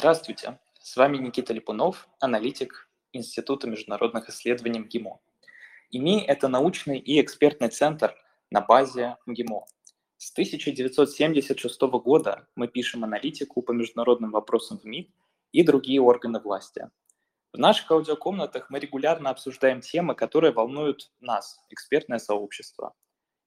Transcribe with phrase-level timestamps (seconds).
[0.00, 5.20] Здравствуйте, с вами Никита Липунов, аналитик Института международных исследований МГИМО.
[5.90, 8.16] ИМИ– это научный и экспертный центр
[8.50, 9.66] на базе МГИМО.
[10.16, 15.10] С 1976 года мы пишем аналитику по международным вопросам в МИД
[15.52, 16.88] и другие органы власти.
[17.52, 22.94] В наших аудиокомнатах мы регулярно обсуждаем темы, которые волнуют нас, экспертное сообщество,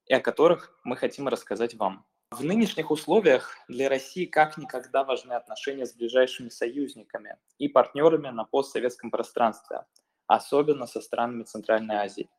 [0.06, 2.06] и о которых мы хотим рассказать вам.
[2.34, 8.44] В нынешних условиях для России как никогда важны отношения с ближайшими союзниками и партнерами на
[8.44, 9.86] постсоветском пространстве,
[10.26, 12.32] особенно со странами Центральной Азии.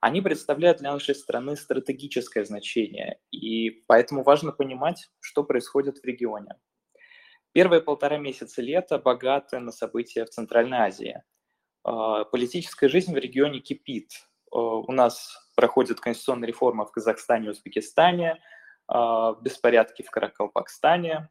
[0.00, 6.56] Они представляют для нашей страны стратегическое значение, и поэтому важно понимать, что происходит в регионе.
[7.52, 11.22] Первые полтора месяца лета богаты на события в Центральной Азии.
[11.84, 14.10] А, политическая жизнь в регионе кипит.
[14.50, 18.42] А, у нас проходит конституционная реформа в Казахстане и Узбекистане–
[18.88, 21.28] беспорядки в Каракалпакстане.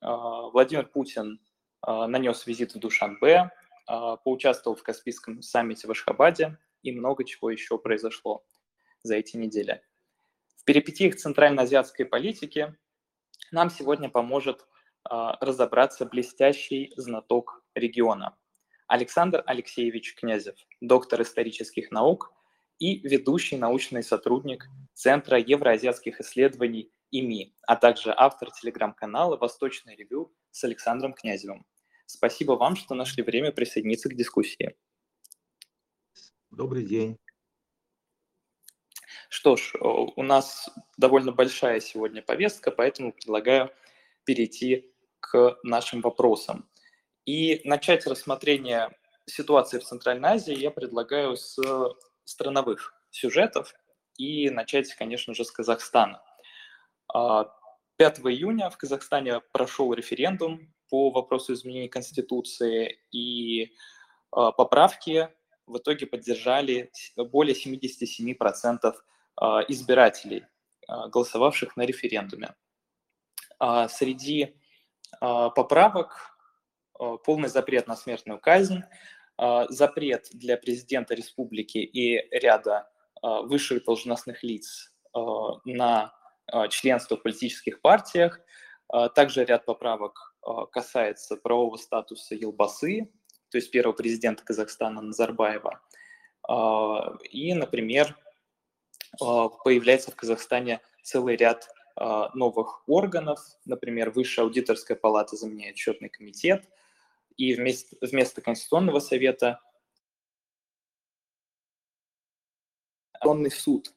[0.00, 1.40] А, Владимир Путин
[1.80, 3.50] а, нанес визит в Душанбе,
[4.22, 8.44] поучаствовал в Каспийском саммите в Ашхабаде, и много чего еще произошло
[9.02, 9.82] за эти недели.
[10.58, 12.76] В перипетиях центральноазиатской политики
[13.50, 14.66] нам сегодня поможет
[15.04, 18.36] разобраться блестящий знаток региона.
[18.88, 22.32] Александр Алексеевич Князев, доктор исторических наук
[22.78, 30.64] и ведущий научный сотрудник Центра евроазиатских исследований ИМИ, а также автор телеграм-канала «Восточный ревю» с
[30.64, 31.66] Александром Князевым.
[32.06, 34.76] Спасибо вам, что нашли время присоединиться к дискуссии.
[36.50, 37.18] Добрый день.
[39.28, 43.70] Что ж, у нас довольно большая сегодня повестка, поэтому предлагаю
[44.24, 46.68] перейти к нашим вопросам.
[47.26, 48.90] И начать рассмотрение
[49.26, 51.58] ситуации в Центральной Азии я предлагаю с
[52.24, 53.74] страновых сюжетов
[54.16, 56.22] и начать, конечно же, с Казахстана.
[57.12, 63.72] 5 а, июня в Казахстане прошел референдум по вопросу изменения Конституции, и
[64.30, 65.28] а, поправки
[65.66, 68.94] в итоге поддержали более 77%
[69.36, 70.46] а, избирателей,
[70.88, 72.54] голосовавших на референдуме.
[73.88, 74.56] Среди
[75.20, 76.38] поправок
[77.24, 78.84] полный запрет на смертную казнь,
[79.68, 82.88] запрет для президента республики и ряда
[83.20, 84.94] высших должностных лиц
[85.64, 86.17] на
[86.50, 88.40] а, членство в политических партиях.
[88.88, 93.10] А, также ряд поправок а, касается правового статуса Елбасы,
[93.50, 95.80] то есть первого президента Казахстана Назарбаева.
[97.30, 98.16] И, например,
[99.18, 101.68] появляется в Казахстане целый ряд
[102.34, 106.64] новых органов, например, Высшая аудиторская палата заменяет счетный комитет,
[107.36, 109.60] и вместо, вместо Конституционного совета
[113.12, 113.94] Конституционный суд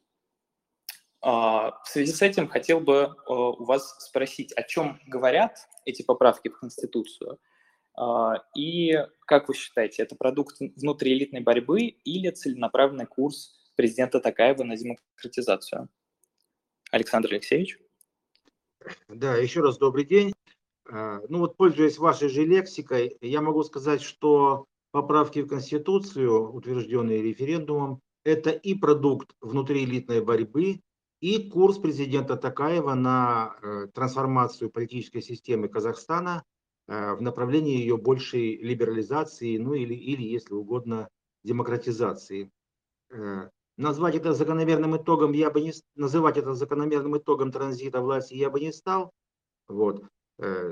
[1.22, 5.56] в связи с этим хотел бы а, у вас спросить, о чем говорят
[5.86, 7.40] эти поправки в Конституцию,
[7.96, 14.76] а, и как вы считаете, это продукт внутриэлитной борьбы или целенаправленный курс президента Такаева на
[14.76, 15.90] демократизацию?
[16.92, 17.78] Александр Алексеевич.
[19.08, 20.34] Да, еще раз добрый день.
[20.90, 28.02] Ну вот, пользуясь вашей же лексикой, я могу сказать, что поправки в Конституцию, утвержденные референдумом,
[28.24, 30.82] это и продукт внутриэлитной борьбы,
[31.22, 36.44] и курс президента Такаева на э, трансформацию политической системы Казахстана
[36.88, 41.08] э, в направлении ее большей либерализации, ну или, или если угодно,
[41.44, 42.52] демократизации.
[43.12, 48.50] Э, назвать это закономерным итогом я бы не называть это закономерным итогом транзита власти я
[48.50, 49.12] бы не стал.
[49.68, 50.04] Вот.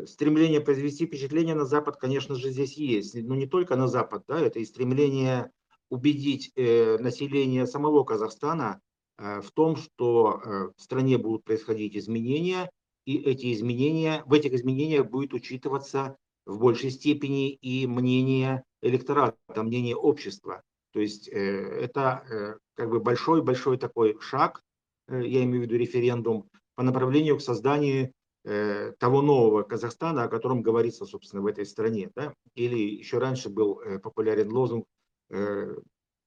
[0.08, 3.16] Стремление произвести впечатление на Запад, конечно же, здесь есть.
[3.16, 5.52] Но не только на Запад, да, это и стремление
[5.90, 8.82] убедить население самого Казахстана
[9.20, 12.72] в том, что э, в стране будут происходить изменения,
[13.06, 16.16] и эти изменения, в этих изменениях будет учитываться
[16.46, 20.64] в большей степени и мнение электората, мнение общества.
[20.94, 24.62] То есть э, это как бы большой-большой такой шаг,
[25.10, 28.14] я имею в виду референдум, по направлению к созданию
[28.44, 32.10] того нового Казахстана, о котором говорится, собственно, в этой стране.
[32.16, 32.34] Да?
[32.56, 34.86] Или еще раньше был популярен лозунг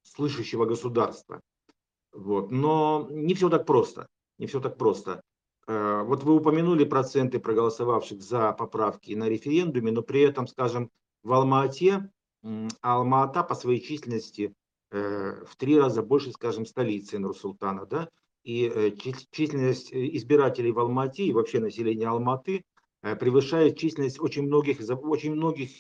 [0.03, 1.41] слышащего государства.
[2.13, 2.51] Вот.
[2.51, 4.09] Но не все так просто.
[4.39, 5.23] Не все так просто.
[5.67, 10.91] Э, вот вы упомянули проценты проголосовавших за поправки на референдуме, но при этом, скажем,
[11.23, 12.11] в Алма-Ате,
[12.81, 14.55] Алма-Ата по своей численности
[14.91, 18.09] э, в три раза больше, скажем, столицы Нур-Султана, да,
[18.43, 18.91] и э,
[19.31, 22.65] численность избирателей в Алма-Ате и вообще населения Алматы
[23.01, 25.71] превышает численность очень многих, очень многих,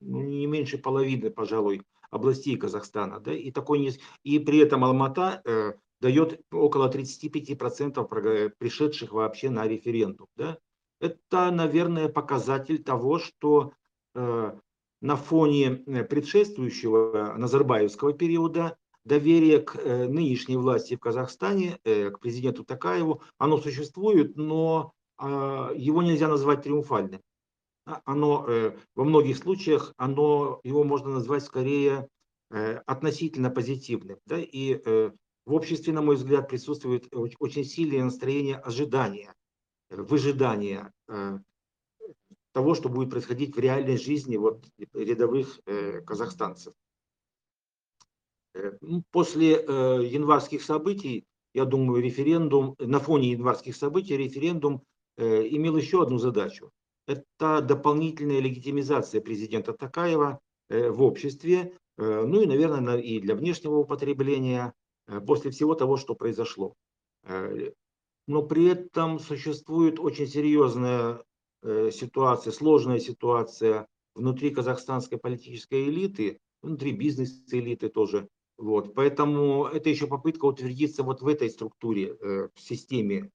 [0.00, 3.20] ну, не меньше половины, пожалуй, областей Казахстана.
[3.20, 3.92] Да, и, такой не...
[4.22, 10.28] и при этом Алмата э, дает около 35% пришедших вообще на референдум.
[10.36, 10.58] Да.
[11.00, 13.72] Это, наверное, показатель того, что
[14.14, 15.76] на фоне
[16.10, 24.92] предшествующего Назарбаевского периода доверие к нынешней власти в Казахстане, к президенту Такаеву, оно существует, но
[25.20, 27.20] его нельзя назвать триумфальным.
[27.88, 28.46] А, оно
[28.94, 32.06] во многих случаях, оно, его можно назвать скорее
[32.50, 34.18] относительно позитивным.
[34.26, 34.38] Да?
[34.38, 34.82] И
[35.48, 39.34] в обществе, на мой взгляд, присутствует очень сильное настроение ожидания,
[39.88, 41.38] выжидания э,
[42.52, 46.74] того, что будет происходить в реальной жизни вот, рядовых э, казахстанцев.
[48.54, 51.24] Э, ну, после январских событий,
[51.54, 54.82] я думаю, референдум, на фоне январских событий референдум
[55.16, 56.70] имел еще одну задачу.
[57.08, 60.38] Это дополнительная легитимизация президента Такаева
[60.68, 64.74] в обществе, ну и, наверное, и для внешнего употребления
[65.08, 66.74] Э, после всего того, что произошло.
[67.24, 67.70] Э,
[68.26, 71.22] но при этом существует очень серьезная
[71.62, 78.28] э, ситуация, сложная ситуация внутри казахстанской политической элиты, внутри бизнес-элиты тоже.
[78.58, 78.94] Вот.
[78.94, 83.30] Поэтому это еще попытка утвердиться вот в этой структуре, в системе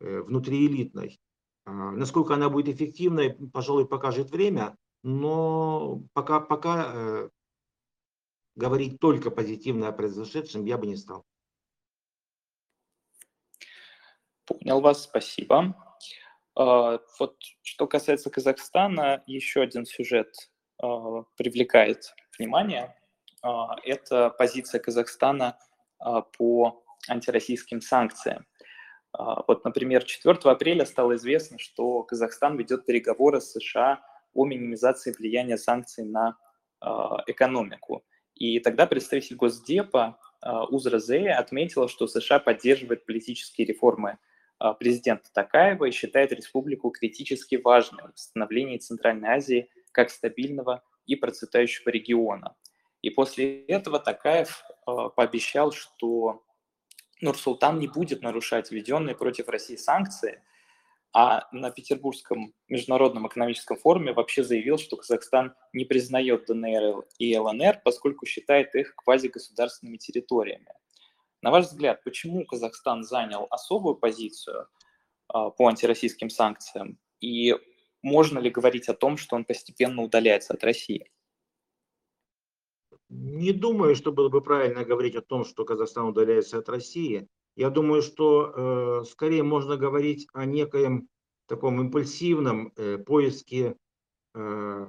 [0.00, 1.18] внутриэлитной.
[1.64, 7.30] А, насколько она будет эффективной, пожалуй, покажет время, но пока, пока
[8.56, 11.24] говорить только позитивно о произошедшем я бы не стал.
[14.46, 15.74] Понял вас, спасибо.
[16.54, 20.34] А, вот что касается Казахстана, еще один сюжет
[20.82, 22.96] а, привлекает внимание.
[23.84, 25.58] Это позиция Казахстана
[25.98, 28.46] по антироссийским санкциям.
[29.16, 35.56] Вот, например, 4 апреля стало известно, что Казахстан ведет переговоры с США о минимизации влияния
[35.56, 36.36] санкций на
[37.26, 38.04] экономику.
[38.34, 44.18] И тогда представитель Госдепа а, Узра Зея отметила, что США поддерживает политические реформы
[44.58, 51.16] а, президента Такаева и считает республику критически важной в становлении Центральной Азии как стабильного и
[51.16, 52.56] процветающего региона.
[53.00, 56.43] И после этого Такаев а, пообещал, что
[57.24, 60.42] Нурсултан не будет нарушать введенные против России санкции–
[61.16, 67.82] а на Петербургском международном экономическом форуме вообще заявил, что Казахстан не признает ДНР и ЛНР,
[67.84, 70.74] поскольку считает их квазигосударственными территориями.
[71.40, 74.66] На ваш взгляд, почему Казахстан занял особую позицию
[75.28, 76.98] а, по антироссийским санкциям?
[77.20, 77.54] И
[78.02, 81.12] можно ли говорить о том, что он постепенно удаляется от России?
[83.08, 87.28] Не думаю, что было бы правильно говорить о том, что Казахстан удаляется от России.
[87.56, 91.08] Я думаю, что э, скорее можно говорить о некоем
[91.46, 93.76] таком импульсивном э, поиске
[94.34, 94.86] э,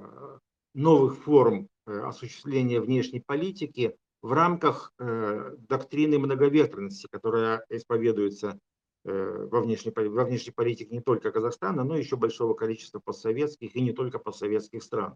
[0.74, 8.58] новых форм э, осуществления внешней политики в рамках э, доктрины многоветренности, которая исповедуется
[9.04, 13.80] э, во, внешней, во внешней политике не только Казахстана, но еще большого количества постсоветских и
[13.80, 15.14] не только постсоветских стран.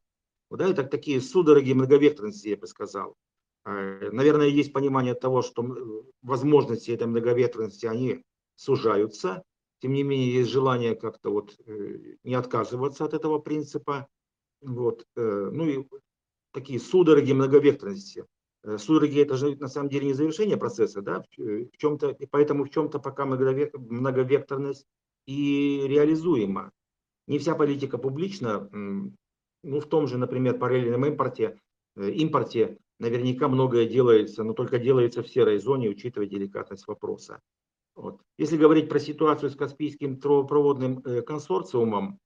[0.51, 3.17] Вот, это такие судороги многоветренности, я бы сказал.
[3.65, 5.65] Э, наверное, есть понимание того, что
[6.23, 8.25] возможности этой многоветренности, они
[8.57, 9.45] сужаются.
[9.81, 14.09] Тем не менее, есть желание как-то вот э, не отказываться от этого принципа.
[14.61, 15.07] Вот.
[15.17, 15.87] Э, ну и
[16.53, 18.27] такие судороги многоветренности.
[18.77, 22.99] Судороги это же на самом деле не завершение процесса, да, в чем-то, поэтому в чем-то
[22.99, 24.87] пока многовекторность
[25.25, 26.71] и реализуема.
[27.27, 28.69] Не вся политика публична,
[29.63, 31.59] ну в том же, например, параллельном импорте,
[31.97, 37.41] импорте наверняка многое делается, но только делается в серой зоне, учитывая деликатность вопроса.
[37.95, 38.21] Вот.
[38.39, 42.19] Если говорить про ситуацию с Каспийским трубопроводным э, консорциумом,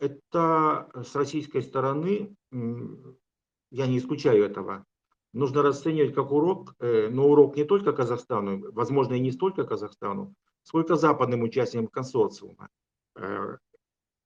[0.00, 4.84] это с российской стороны, я не исключаю этого,
[5.32, 10.34] нужно расценивать как урок, э, но урок не только Казахстану, возможно и не столько Казахстану,
[10.62, 12.68] сколько западным участникам консорциума
[13.16, 13.56] э,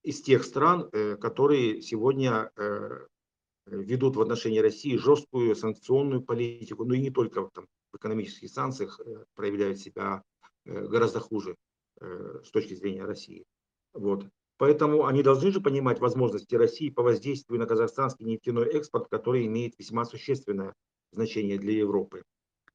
[0.06, 2.50] из тех стран, которые сегодня
[3.66, 9.00] ведут в отношении России жесткую санкционную политику, ну и не только там, в экономических санкциях
[9.00, 10.22] э, проявляют себя
[10.64, 11.56] э, гораздо хуже
[12.00, 13.44] э, с точки зрения России.
[13.92, 14.26] Вот.
[14.58, 19.78] Поэтому они должны же понимать возможности России по воздействию на казахстанский нефтяной экспорт, который имеет
[19.78, 20.74] весьма существенное
[21.12, 22.22] значение для Европы.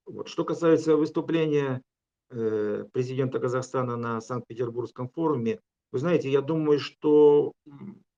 [0.05, 0.27] Вот.
[0.27, 1.81] Что касается выступления
[2.29, 5.59] президента Казахстана на Санкт-Петербургском форуме,
[5.91, 7.53] вы знаете, я думаю, что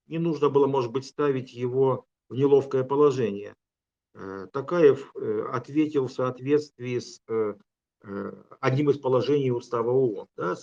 [0.07, 3.55] не нужно было, может быть, ставить его в неловкое положение.
[4.15, 7.55] Э, Такаев э, ответил в соответствии с э,
[8.59, 10.55] одним из положений Устава ООН, да,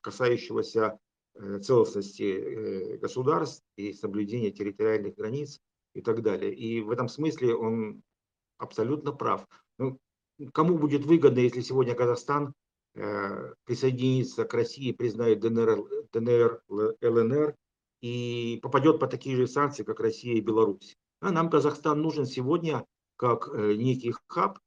[0.00, 0.98] касающегося
[1.60, 5.58] целостности государств и соблюдения территориальных границ
[5.94, 6.54] и так далее.
[6.54, 8.02] И в этом смысле он
[8.58, 9.46] абсолютно прав.
[9.78, 9.98] Ну,
[10.52, 12.54] кому будет выгодно, если сегодня Казахстан
[12.92, 17.54] присоединится к России, признает ДНР, ДНР ЛНР
[18.00, 20.96] и попадет под такие же санкции, как Россия и Беларусь.
[21.20, 22.84] А нам Казахстан нужен сегодня
[23.16, 24.58] как э, некий хаб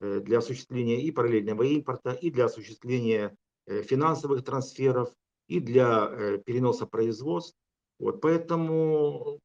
[0.00, 5.12] э, для осуществления и параллельного импорта, и для осуществления э, финансовых трансферов,
[5.48, 7.56] и для переноса производств.
[8.00, 9.38] Вот, поэтому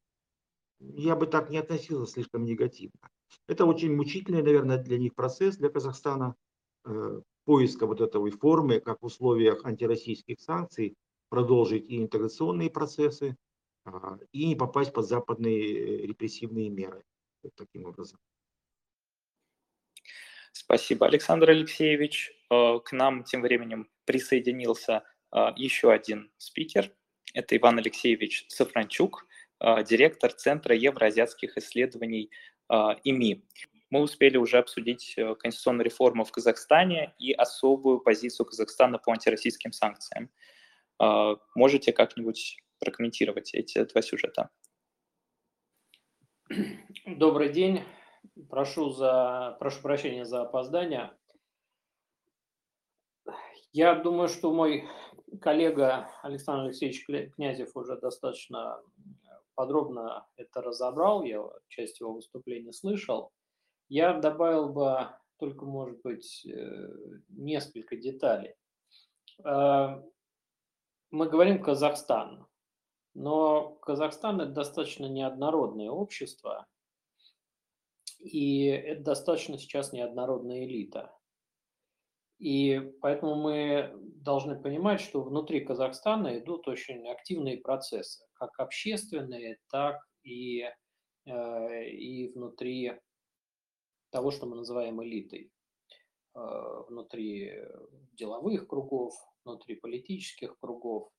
[0.80, 3.08] я бы так не относился слишком негативно.
[3.46, 6.34] Это очень мучительный, наверное, для них процесс, для Казахстана,
[7.44, 10.96] поиска вот этой формы, как в условиях антироссийских санкций,
[11.28, 13.36] продолжить и интеграционные процессы,
[13.84, 17.04] а, и не попасть под западные репрессивные меры.
[17.42, 18.18] Вот таким образом.
[20.52, 22.30] Спасибо, Александр Алексеевич.
[22.50, 25.02] Э, к нам тем временем присоединился
[25.34, 26.92] э, еще один спикер.
[27.32, 29.26] Это Иван Алексеевич Сафранчук,
[29.60, 32.30] э, директор Центра евроазиатских исследований
[32.70, 33.44] ИМИ.
[33.92, 40.30] Мы успели уже обсудить конституционную реформу в Казахстане и особую позицию Казахстана по антироссийским санкциям.
[41.54, 44.48] Можете как-нибудь прокомментировать эти два сюжета?
[47.04, 47.84] Добрый день.
[48.48, 51.12] Прошу, за, прошу прощения за опоздание.
[53.72, 54.88] Я думаю, что мой
[55.42, 58.80] коллега Александр Алексеевич Князев уже достаточно
[59.54, 63.32] подробно это разобрал, я часть его выступления слышал.
[63.94, 65.06] Я добавил бы
[65.38, 66.88] только, может быть, э,
[67.28, 68.54] несколько деталей.
[69.44, 70.02] Э,
[71.10, 72.46] мы говорим Казахстан,
[73.12, 76.66] но Казахстан– это достаточно неоднородное общество,
[78.18, 81.14] и это достаточно сейчас неоднородная элита.
[82.38, 90.00] И поэтому мы должны понимать, что внутри Казахстана идут очень активные процессы, как общественные, так
[90.22, 90.66] и,
[91.26, 92.98] э, и внутри
[94.12, 95.52] того, что мы называем элитой.
[96.34, 97.52] Э, внутри
[98.12, 99.14] деловых кругов,
[99.44, 101.10] внутри политических кругов,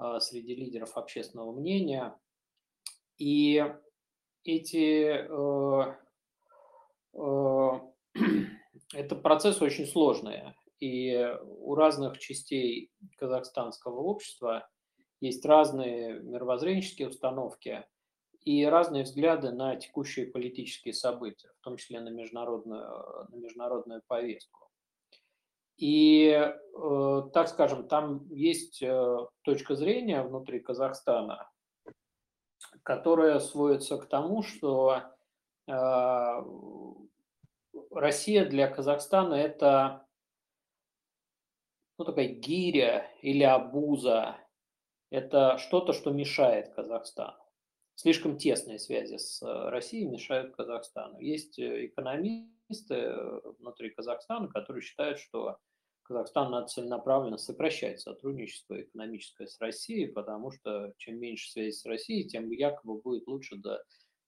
[0.00, 2.18] э, среди лидеров общественного мнения.
[3.16, 3.64] И
[4.44, 5.26] эти
[7.14, 7.80] Э,
[8.94, 10.54] это процесс очень сложный.
[10.80, 14.68] И у разных частей казахстанского общества
[15.20, 17.84] есть разные мировоззренческие установки
[18.44, 24.68] и разные взгляды на текущие политические события, в том числе на международную, на международную повестку.
[25.76, 31.50] И, э, так скажем, там есть э, точка зрения внутри Казахстана,
[32.82, 35.02] которая сводится к тому, что
[37.90, 40.06] Россия для Казахстана это
[41.98, 44.36] ну, такая гиря или обуза.
[45.10, 47.43] Это что-то, что мешает Казахстану.
[47.96, 51.20] Слишком тесные связи с э, Россией мешают Казахстану.
[51.20, 55.58] Есть э, экономисты э, внутри Казахстана, которые считают, что
[56.02, 62.28] Казахстан надо целенаправленно сокращать сотрудничество экономическое с Россией, потому что чем меньше связи с Россией,
[62.28, 63.78] тем якобы будет лучше для,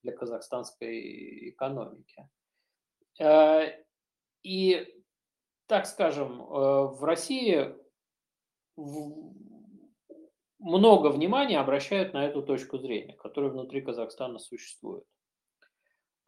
[0.03, 2.29] для казахстанской экономики.
[4.43, 5.05] И,
[5.67, 7.75] так скажем, в России
[10.67, 15.05] много внимания обращают на эту точку зрения, которая внутри Казахстана существует.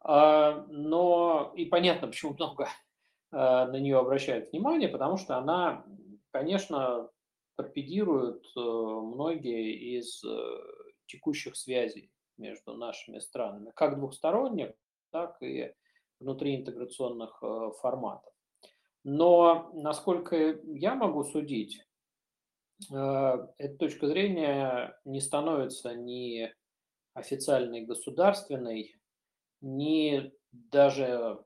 [0.01, 2.67] А, но и понятно, почему много э,
[3.35, 5.85] на нее обращают внимание, потому что она,
[6.31, 7.09] конечно,
[7.55, 10.23] торпедирует многие из
[11.07, 14.71] текущих связей между нашими странами, как двухсторонних,
[15.11, 15.73] так и
[16.19, 18.33] внутри интеграционных э, форматов.
[19.03, 21.88] Но, насколько я могу судить, э,
[22.87, 26.53] эта точка зрения не становится ни
[27.13, 28.95] официальной государственной,
[29.61, 31.43] ни даже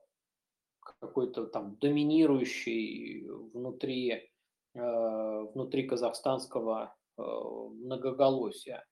[1.00, 4.30] какой-то там доминирующей внутри,
[4.74, 8.84] э, внутри казахстанского многоголосия.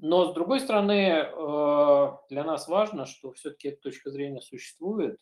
[0.00, 5.20] Но, с другой стороны, э, для нас важно, что все-таки эта точка зрения существует,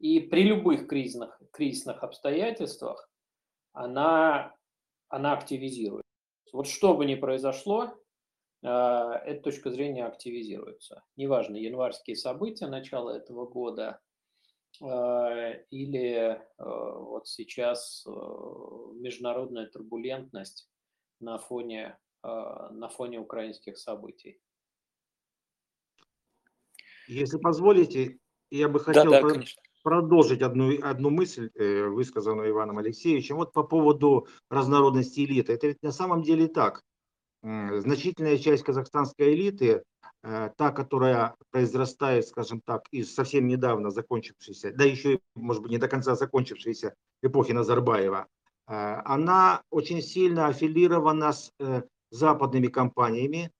[0.00, 3.08] и при любых кризисных, кризисных обстоятельствах
[3.72, 4.54] она,
[5.14, 6.08] она активизируется.
[6.52, 7.94] Вот что бы ни произошло,
[8.62, 11.04] э, эта точка зрения активизируется.
[11.16, 14.00] Неважно, январские события начала этого года
[14.82, 20.68] э, или вот сейчас международная турбулентность
[21.20, 24.40] на фоне на фоне украинских событий.
[27.06, 28.18] Если позволите,
[28.50, 29.44] я бы хотел да, да, про-
[29.84, 35.52] продолжить одну, одну мысль, э, высказанную Иваном Алексеевичем, вот по поводу разнородности элиты.
[35.52, 36.82] Это ведь на самом деле так.
[37.42, 39.82] Значительная часть казахстанской элиты,
[40.22, 45.78] э, та, которая произрастает, скажем так, из совсем недавно закончившейся, да еще, может быть, не
[45.78, 48.26] до конца закончившейся эпохи Назарбаева,
[48.66, 48.72] э,
[49.04, 51.52] она очень сильно аффилирована с
[52.10, 53.50] западными компаниями,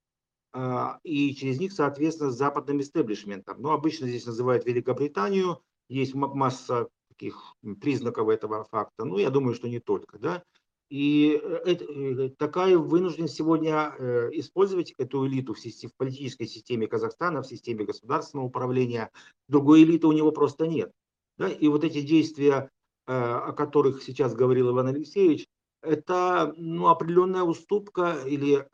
[1.02, 3.61] и через них, соответственно, с западным истеблишментом.
[3.61, 9.69] Но обычно здесь называют Великобританию, есть масса таких признаков этого факта, ну, я думаю, что
[9.69, 10.43] не только, да,
[10.91, 16.87] и э, это, э, такая вынужден сегодня э, использовать эту элиту в, в политической системе
[16.87, 19.11] Казахстана, в системе государственного управления.
[19.49, 20.93] Другой элиты у него просто нет.
[21.38, 21.49] Да?
[21.49, 22.71] И вот эти действия,
[23.07, 25.47] о которых сейчас говорил Иван Алексеевич,
[25.83, 28.67] это ну, определенная уступка или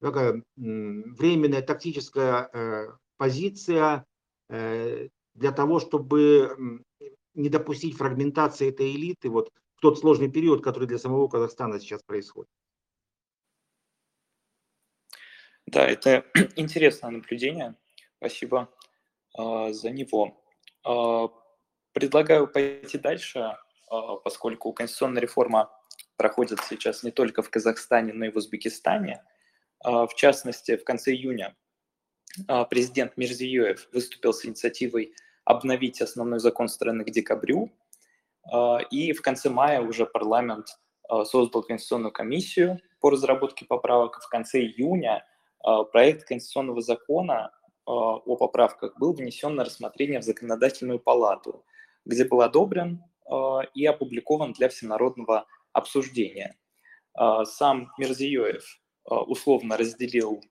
[0.00, 4.06] такая временная тактическая позиция
[5.36, 6.82] для того, чтобы
[7.34, 12.02] не допустить фрагментации этой элиты вот в тот сложный период, который для самого Казахстана сейчас
[12.02, 12.50] происходит.
[15.66, 16.24] Да, это
[16.56, 17.74] интересное наблюдение.
[18.18, 18.72] Спасибо
[19.38, 20.42] э, за него.
[20.86, 21.28] Э,
[21.92, 25.70] предлагаю пойти дальше, э, поскольку конституционная реформа
[26.16, 29.22] проходит сейчас не только в Казахстане, но и в Узбекистане.
[29.84, 31.56] Э, в частности, в конце июня
[32.48, 35.14] э, президент Мирзиёев выступил с инициативой
[35.46, 37.70] обновить основной закон страны к декабрю,
[38.52, 40.66] а, и в конце мая уже парламент
[41.08, 44.20] а, создал Конституционную комиссию по разработке поправок.
[44.20, 45.24] В конце июня
[45.60, 47.52] а, проект Конституционного закона
[47.88, 51.64] о поправках был внесен на рассмотрение в Законодательную палату,
[52.04, 53.00] где был одобрен
[53.74, 56.58] и опубликован для всенародного обсуждения.
[57.44, 60.42] Сам Мирзиёев условно разделил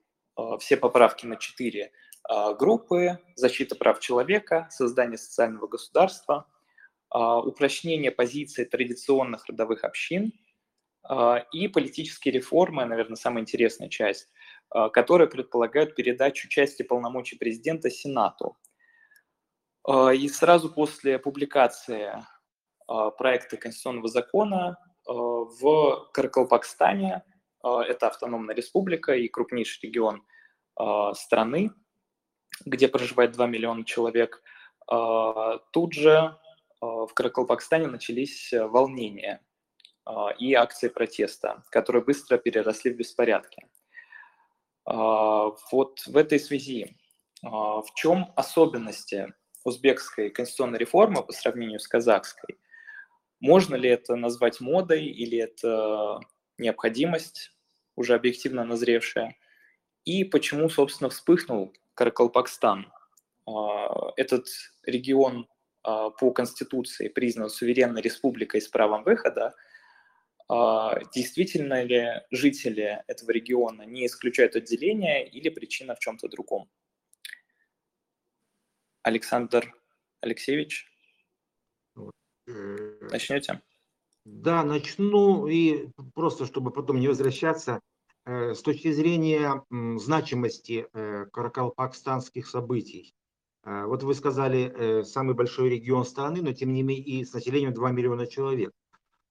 [0.60, 1.92] все поправки на четыре
[2.28, 3.18] группы.
[3.36, 6.46] Защита прав человека, создание социального государства–
[7.08, 10.32] а, упрочнение позиции традиционных родовых общин
[11.02, 14.28] а, и политические реформы, наверное, самая интересная часть,
[14.70, 18.56] а, которые предполагают передачу части полномочий президента Сенату.
[19.88, 22.12] И сразу после публикации
[22.88, 27.22] проекта Конституционного закона в Каракалпакстане,
[27.62, 30.24] это автономная республика и крупнейший регион
[31.14, 31.70] страны,
[32.64, 34.42] где проживает 2 миллиона человек,
[35.72, 36.36] тут же
[36.80, 39.40] в Каракалпакстане начались э, волнения
[40.04, 43.66] а, и акции протеста, которые быстро переросли в беспорядки.
[44.84, 46.96] А, вот в этой связи
[47.42, 52.58] а, в чем особенности узбекской конституционной реформы по сравнению с казахской?
[53.40, 56.20] Можно ли это назвать модой или это
[56.56, 57.52] необходимость,
[57.96, 59.36] уже объективно назревшая?
[60.04, 62.92] И почему, собственно, вспыхнул Каракалпакстан?
[64.16, 64.46] Этот
[64.84, 65.48] регион
[65.82, 69.54] а, по Конституции признан суверенной республикой с правом выхода,
[70.48, 76.68] а, действительно ли жители этого региона не исключают отделения или причина в чем-то другом?
[79.02, 79.72] Александр
[80.20, 80.90] Алексеевич,
[81.96, 82.50] э,
[83.02, 83.62] начнете?
[84.24, 87.80] Да, начну, и просто чтобы потом не возвращаться,
[88.26, 93.14] с точки зрения значимости э, каракалпакстанских событий.
[93.62, 97.32] А, вот вы сказали, э, самый большой регион страны, но тем не менее и с
[97.32, 98.72] населением 2 миллиона человек.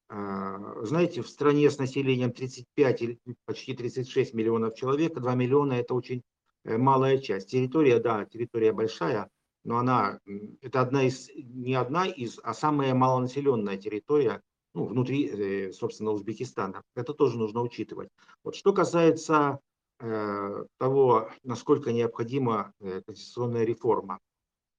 [0.07, 6.21] Знаете, в стране с населением 35 или почти 36 миллионов человек, 2 миллиона– это очень
[6.63, 7.49] э, малая часть.
[7.49, 9.29] Территория, да, территория большая,
[9.63, 10.19] но она,
[10.61, 14.41] это одна из, не одна из, а самая малонаселенная территория
[14.75, 16.83] ну, внутри, э, собственно, Узбекистана.
[16.95, 18.09] Это тоже нужно учитывать.
[18.43, 19.59] Вот что касается
[19.99, 24.19] Э, того, насколько необходима э, конституционная реформа.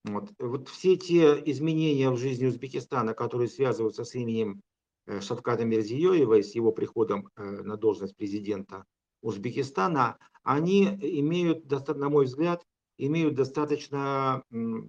[0.04, 0.30] Вот.
[0.38, 4.60] вот все те изменения в жизни Узбекистана, которые связываются с именем
[5.20, 8.84] Шавката Мирзиёева и с его приходом на должность президента
[9.22, 12.62] Узбекистана, они имеют, на мой взгляд,
[12.98, 14.42] имеют достаточно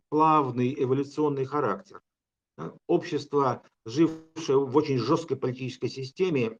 [0.10, 2.02] плавный эволюционный характер.
[2.88, 6.58] Общество, жившее в очень жесткой политической системе,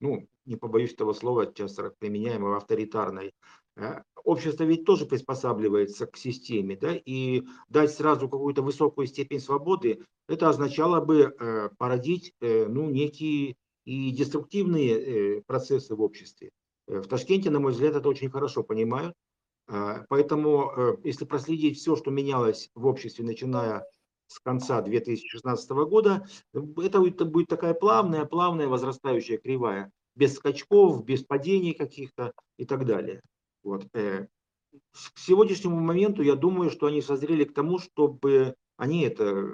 [0.00, 3.32] ну, не побоюсь этого слова, часто применяемого авторитарной,
[3.76, 10.04] э, общество ведь тоже приспосабливается к системе, да, и дать сразу какую-то высокую степень свободы,
[10.28, 16.50] это означало бы э, породить, э, ну, некие и деструктивные процессы в обществе.
[16.86, 19.14] В Ташкенте, на мой взгляд, это очень хорошо понимают,
[19.66, 23.86] поэтому, если проследить все, что менялось в обществе, начиная
[24.28, 31.74] с конца 2016 года, это, будет такая плавная, плавная возрастающая кривая, без скачков, без падений
[31.74, 33.22] каких-то и так далее.
[33.62, 33.86] Вот.
[33.94, 34.26] Э,
[35.14, 39.48] к сегодняшнему моменту я думаю, что они созрели к тому, чтобы они, это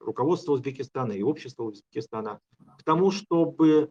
[0.00, 2.40] руководство Узбекистана и общество Узбекистана,
[2.78, 3.90] к тому, чтобы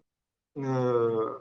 [0.55, 1.39] э,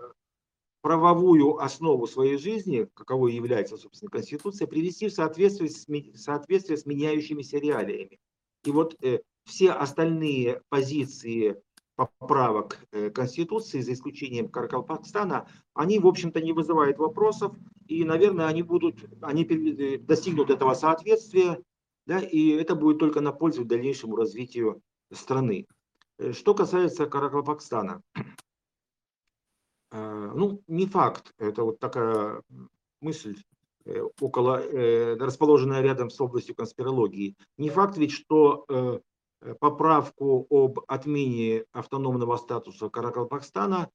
[0.80, 7.58] правовую основу своей жизни, каковой является, собственно, Конституция, привести в соответствие с, соответствие с меняющимися
[7.58, 8.20] реалиями.
[8.66, 11.62] И вот э, все остальные позиции
[11.94, 12.78] поправок
[13.14, 19.44] Конституции, за исключением Каракалпакстана, они, в общем-то, не вызывают вопросов, и, наверное, они будут, они
[19.96, 21.62] достигнут этого соответствия,
[22.06, 25.66] да, и это будет только на пользу дальнейшему развитию страны.
[26.32, 28.02] Что касается Каракалпакстана,
[29.90, 32.42] ну, не факт, это вот такая
[33.00, 33.55] мысль, Э,
[34.20, 37.36] около, э, расположенная рядом с областью конспирологии.
[37.58, 39.00] Не факт ведь, что э,
[39.60, 43.90] поправку об отмене автономного статуса Каракалпакстана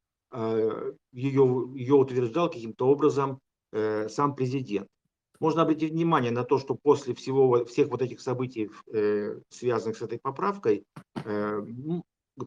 [1.12, 3.40] ее, ее утверждал каким-то образом
[3.74, 4.88] сам президент.
[5.42, 8.70] Можно обратить внимание на то, что после всего, всех вот этих событий,
[9.50, 10.86] связанных с этой поправкой,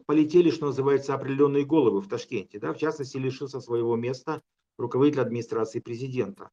[0.07, 2.59] полетели, что называется, определенные головы в Ташкенте.
[2.59, 2.73] Да?
[2.73, 4.41] В частности, лишился своего места
[4.79, 6.49] руководитель администрации президента.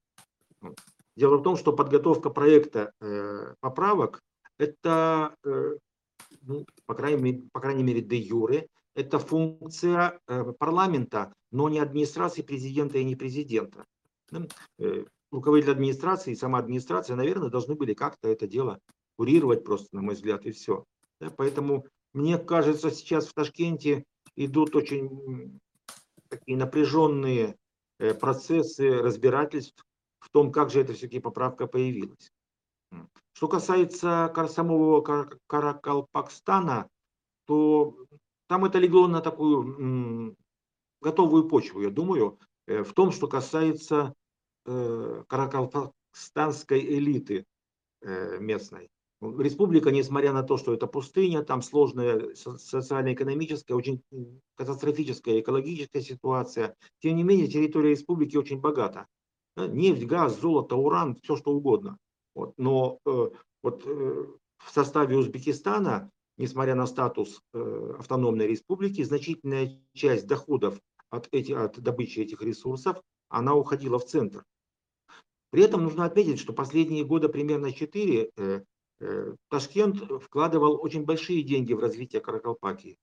[1.16, 4.22] Дело в том, что подготовка проекта э, поправок–
[4.58, 5.76] это, э,
[6.42, 12.42] ну, по, крайней по крайней мере, де юре, это функция э, парламента, но не администрации
[12.42, 13.84] президента и не президента.
[14.78, 18.78] Э, руководитель администрации и сама администрация, наверное, должны были как-то это дело
[19.16, 20.84] курировать просто, на мой взгляд, и все.
[21.36, 25.60] Поэтому, мне кажется, сейчас в Ташкенте идут очень
[26.28, 27.56] такие напряженные
[28.18, 29.84] процессы разбирательств
[30.22, 32.32] в том, как же эта все-таки поправка появилась.
[33.32, 35.02] Что касается самого
[35.46, 36.88] Каракалпакстана,
[37.46, 37.96] то
[38.46, 40.36] там это легло на такую
[41.00, 44.14] готовую почву, я думаю, э, в том, что касается
[44.66, 47.44] э, каракалпакстанской элиты
[48.02, 48.88] э, местной.
[49.20, 54.02] Республика, несмотря на то, что это пустыня, там сложная социально-экономическая, очень
[54.54, 59.06] катастрофическая экологическая ситуация, тем не менее территория республики очень богата
[59.56, 61.98] нефть, газ, золото, уран, все что угодно.
[62.34, 62.54] Вот.
[62.56, 63.30] Но э,
[63.62, 64.26] вот э,
[64.58, 71.78] в составе Узбекистана, несмотря на статус э, автономной республики, значительная часть доходов от, эти, от
[71.80, 74.44] добычи этих ресурсов, она уходила в центр.
[75.50, 78.62] При этом нужно отметить, что последние годы, примерно 4, э,
[79.00, 82.96] э, Ташкент вкладывал очень большие деньги в развитие Каракалпакии.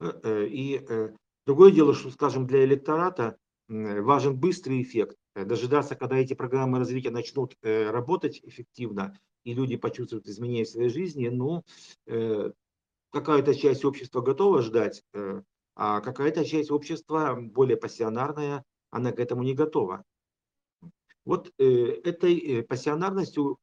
[0.00, 1.14] Э, э, и э,
[1.46, 3.38] другое дело, что, скажем, для электората
[3.68, 5.16] важен быстрый эффект.
[5.34, 10.68] Э, дожидаться, когда эти программы развития начнут э, работать эффективно, и люди почувствуют изменения в
[10.68, 11.64] своей жизни, ну,
[12.06, 12.52] э,
[13.10, 15.04] какая-то часть общества готова ждать,
[15.76, 20.02] а какая-то часть общества более пассионарная, она к этому не готова.
[21.24, 23.58] Вот этой пассионарностью,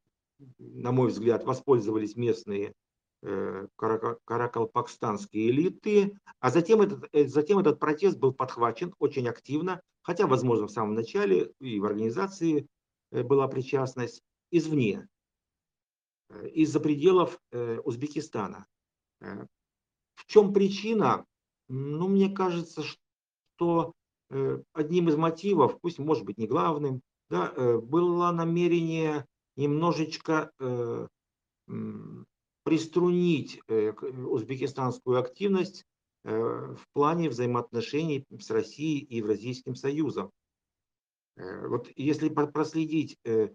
[0.57, 2.73] на мой взгляд, воспользовались местные
[3.21, 10.71] каракалпакстанские элиты, а затем этот, затем этот протест был подхвачен очень активно хотя, возможно, в
[10.71, 12.67] самом начале и в организации
[13.11, 15.07] э, была причастность извне,
[16.29, 18.65] э, из-за пределов э, Узбекистана.
[19.19, 21.25] В чем причина?
[21.69, 23.93] Ну, мне кажется, что
[24.73, 30.51] одним из мотивов, пусть может быть не главным, да, было намерение немножечко
[32.63, 35.85] приструнить узбекистанскую активность
[36.23, 40.31] в плане взаимоотношений с Россией и Евразийским Союзом.
[41.36, 43.49] Э, вот если проследить э,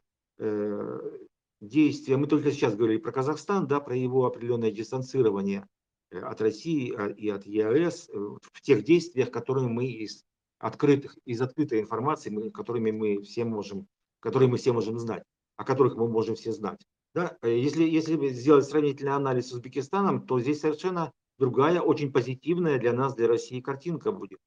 [1.61, 5.67] действия, мы только сейчас говорили про Казахстан, да, про его определенное дистанцирование
[6.11, 10.25] от России а, и от ЕАЭС в тех действиях, которые мы из
[10.59, 13.89] открытых, из открытой информации, которыми мы все можем,
[14.21, 15.25] которые мы все можем знать,
[15.57, 16.81] о которых мы можем все знать.
[17.15, 17.37] Да?
[17.43, 23.15] Если, если сделать сравнительный анализ с Узбекистаном, то здесь совершенно другая, очень позитивная для нас,
[23.15, 24.39] для России картинка будет.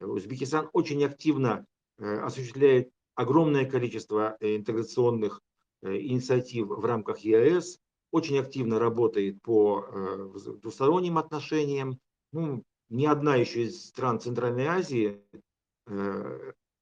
[0.00, 1.64] Узбекистан очень активно
[1.98, 5.40] э, осуществляет огромное количество э, интеграционных
[5.82, 7.78] э, инициатив в рамках ЕАЭС,
[8.12, 9.84] очень активно работает по
[10.62, 11.98] двусторонним отношениям.
[12.32, 15.20] Ну, ни одна еще из стран Центральной Азии,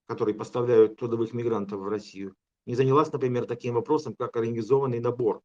[0.07, 2.35] которые поставляют трудовых мигрантов в Россию,
[2.67, 5.41] не занялась, например, таким вопросом, как организованный набор.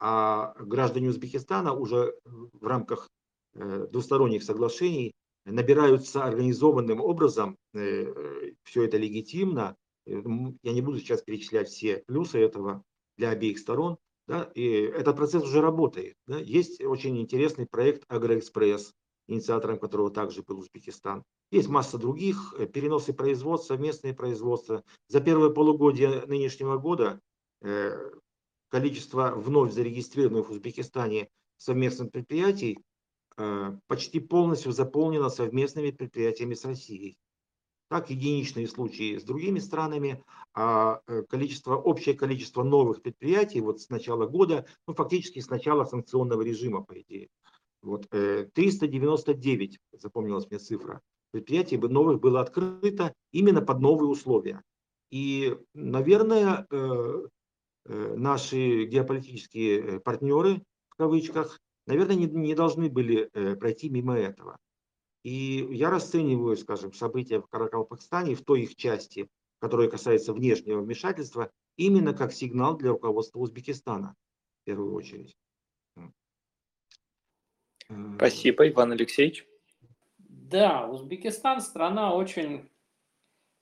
[0.00, 3.08] А граждане Узбекистана уже в рамках
[3.54, 9.76] двусторонних соглашений набираются организованным образом, э, все это легитимно.
[10.06, 10.22] Э,
[10.62, 12.82] я не буду сейчас перечислять все плюсы этого
[13.16, 13.96] для обеих сторон.
[14.28, 16.14] Да, и этот процесс уже работает.
[16.26, 16.38] Да.
[16.38, 18.92] Есть очень интересный проект Агроэкспресс,
[19.26, 21.24] инициатором которого также был Узбекистан.
[21.50, 24.84] Есть масса других, переносы производства, местные производства.
[25.08, 27.20] За первое полугодие нынешнего года
[28.70, 32.91] количество вновь зарегистрированных в Узбекистане совместных предприятий Э,
[33.86, 37.16] почти полностью заполнена совместными предприятиями с Россией.
[37.88, 43.90] Так, единичные случаи с другими странами, а э, количество, общее количество новых предприятий вот с
[43.90, 47.28] начала года, ну, фактически с начала санкционного режима, по идее,
[47.82, 54.62] Вот, 399, запомнилась мне цифра, предприятий новых было открыто именно под новые условия.
[55.10, 56.66] И, наверное,
[57.84, 63.24] наши геополитические партнеры, в кавычках, наверное, не, не должны были
[63.56, 64.58] пройти мимо этого.
[65.22, 69.28] И я расцениваю, скажем, события в Каракалпакстане в той их части,
[69.60, 74.16] которая касается внешнего вмешательства, именно как сигнал для руководства Узбекистана,
[74.62, 75.36] в первую очередь.
[78.16, 79.46] Спасибо, Иван Алексеевич.
[80.18, 82.68] Да, Узбекистан страна очень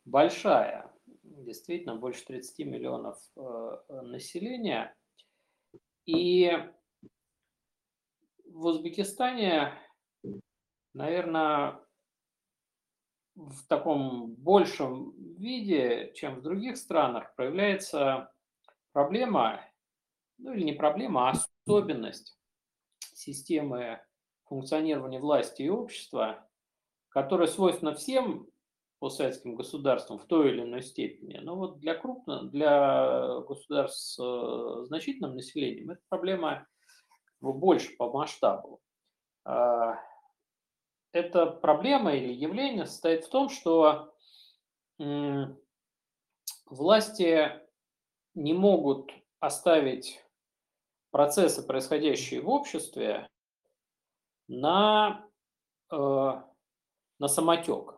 [0.04, 0.90] большая,
[1.22, 4.96] действительно больше 30 миллионов э, населения.
[6.06, 6.50] И
[8.60, 9.72] в Узбекистане
[10.92, 11.80] наверное,
[13.34, 18.30] в таком большем виде, чем в других странах, проявляется
[18.92, 19.64] проблема,
[20.36, 22.38] ну или не проблема, а особенность
[23.14, 24.02] системы
[24.44, 26.46] функционирования власти и общества,
[27.08, 28.46] которая свойственна всем
[28.98, 31.38] постсоветским государствам в той или иной степени.
[31.38, 36.66] Но вот для крупных, для государств с значительным населением эта проблема
[37.40, 38.80] больше по масштабу.
[39.44, 39.98] А,
[41.12, 44.14] эта проблема или явление состоит в том, что
[46.66, 47.50] власти
[48.34, 50.24] не могут оставить
[51.10, 53.26] процессы, происходящие в обществе,
[54.46, 55.26] на,
[55.90, 57.94] э, на самотек.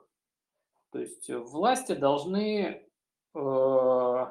[0.91, 2.87] То есть власти должны,
[3.35, 4.27] э,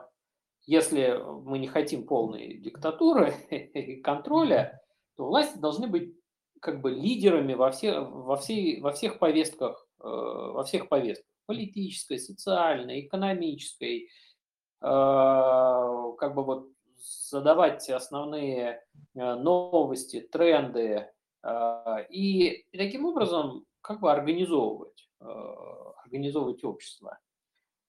[0.62, 4.82] если мы не хотим полной диктатуры и контроля,
[5.15, 6.15] то власти должны быть
[6.62, 11.28] как бы лидерами во, все, во, всей, во всех повестках, э, во всех повестках.
[11.47, 14.08] Политической, социальной, экономической, э,
[14.82, 16.69] как бы вот
[17.30, 18.84] задавать основные
[19.15, 21.10] э, новости, тренды
[22.12, 27.17] и, и таким образом как бы организовывать, организовывать общество,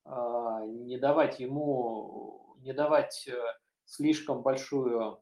[0.06, 3.28] не давать ему, не давать
[3.84, 5.20] слишком большую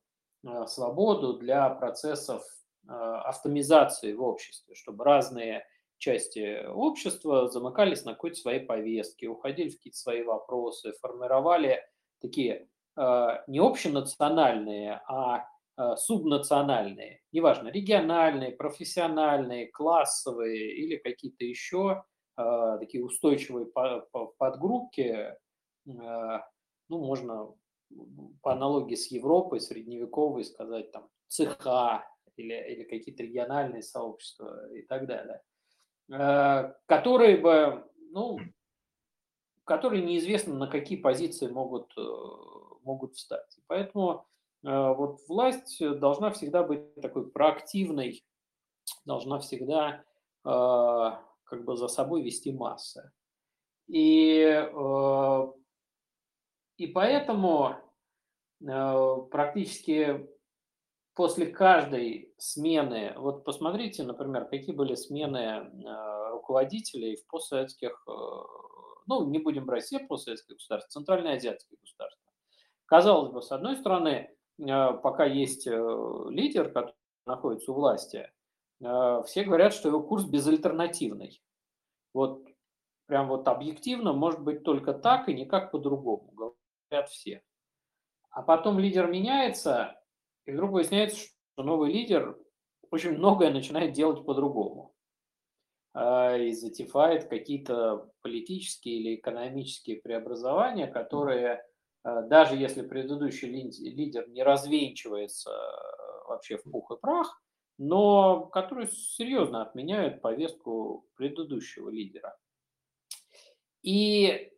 [0.67, 2.43] свободу для процессов
[2.89, 5.65] а, автомизации в обществе, чтобы разные
[5.99, 11.83] части общества замыкались на какой-то своей повестке, уходили в какие-то свои вопросы, формировали
[12.21, 15.47] такие а, не общенациональные, а
[15.97, 22.05] субнациональные, неважно, региональные, профессиональные, классовые или какие-то еще
[22.37, 23.65] такие устойчивые
[24.37, 25.35] подгруппки,
[25.87, 26.43] ну,
[26.91, 27.55] можно
[28.43, 32.05] по аналогии с Европой, средневековой сказать, там, цеха,
[32.41, 35.43] или, или какие-то региональные сообщества и так далее,
[36.11, 38.39] э, которые бы, ну,
[39.65, 42.03] которые неизвестно на какие позиции могут, э,
[42.83, 43.59] могут встать.
[43.67, 44.27] Поэтому
[44.65, 48.25] э, вот власть должна всегда быть такой проактивной,
[49.05, 50.05] должна всегда
[50.43, 53.13] как бы за собой вести массы.
[53.89, 54.43] И,
[56.81, 57.77] и поэтому
[58.59, 60.27] практически
[61.15, 68.13] после каждой смены, вот посмотрите, например, какие были смены э, руководителей в постсоветских, э,
[69.07, 72.33] ну, не будем брать все постсоветские государства, центральноазиатские государства.
[72.87, 76.95] Казалось бы, с одной стороны, э, пока есть лидер, который
[77.27, 78.31] находится у власти,
[78.79, 81.43] все говорят, что его курс безальтернативный.
[82.15, 82.47] Вот
[83.05, 86.33] прям вот объективно может быть только так и никак по-другому,
[87.07, 87.43] все.
[88.31, 90.01] А потом лидер меняется,
[90.47, 92.39] и вдруг выясняется, что новый лидер
[92.91, 94.95] очень многое начинает делать по-другому.
[95.93, 101.65] А, и затевает какие-то политические или экономические преобразования, которые,
[102.03, 107.43] а, даже если предыдущий лидер не развенчивается а, вообще в пух и прах,
[107.79, 112.37] но которые серьезно отменяют повестку предыдущего лидера.
[113.83, 114.53] И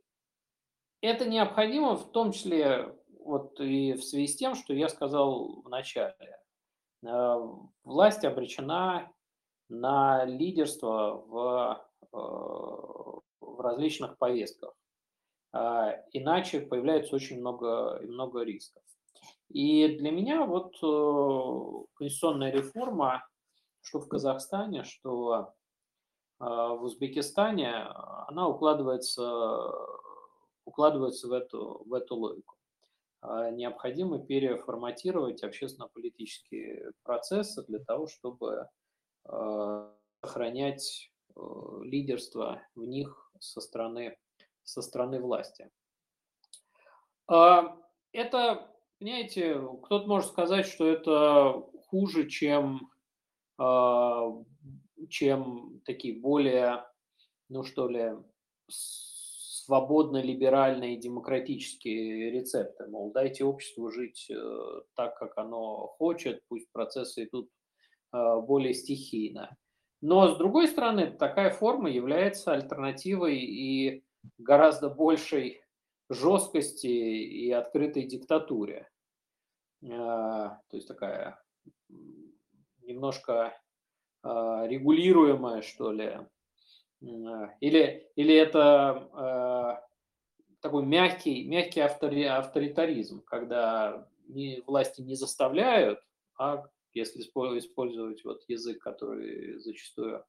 [1.03, 5.69] это необходимо в том числе вот и в связи с тем, что я сказал в
[5.69, 6.38] начале,
[7.05, 7.37] э,
[7.85, 9.12] власть обречена
[9.69, 12.17] на лидерство в, э,
[13.41, 14.75] в различных повестках.
[15.55, 18.83] А, иначе появляется очень много, много рисков.
[19.51, 23.27] И для меня вот э, конституционная реформа,
[23.83, 25.53] что в Казахстане, что
[26.38, 27.73] в Узбекистане,
[28.27, 29.23] она укладывается,
[30.64, 32.57] укладывается в эту, в эту логику.
[33.20, 38.68] А, необходимо переформатировать общественно-политические процессы для того, чтобы
[39.25, 39.94] а,
[40.25, 41.40] сохранять э,
[41.83, 44.16] лидерство в них со стороны,
[44.62, 45.70] со стороны власти.
[47.29, 47.77] А,
[48.12, 52.88] это, понимаете, кто-то может сказать, что это хуже, чем
[55.09, 56.85] чем такие более,
[57.48, 58.12] ну что ли,
[59.73, 62.87] свободно-либеральные демократические рецепты.
[62.89, 64.31] Мол, дайте обществу жить
[64.95, 67.49] так, как оно хочет, пусть процессы идут
[68.13, 69.57] более стихийно.
[70.03, 74.05] Но, с другой стороны, такая форма является альтернативой и
[74.37, 75.63] гораздо большей
[76.11, 78.91] жесткости и открытой диктатуре.
[79.81, 81.43] То есть такая
[82.83, 83.59] немножко
[84.23, 86.19] регулируемая, что ли.
[87.61, 89.83] Или, или это
[90.61, 96.01] такой мягкий, мягкий автори, авторитаризм, когда не, власти не заставляют,
[96.38, 100.25] а если использовать вот язык, который зачастую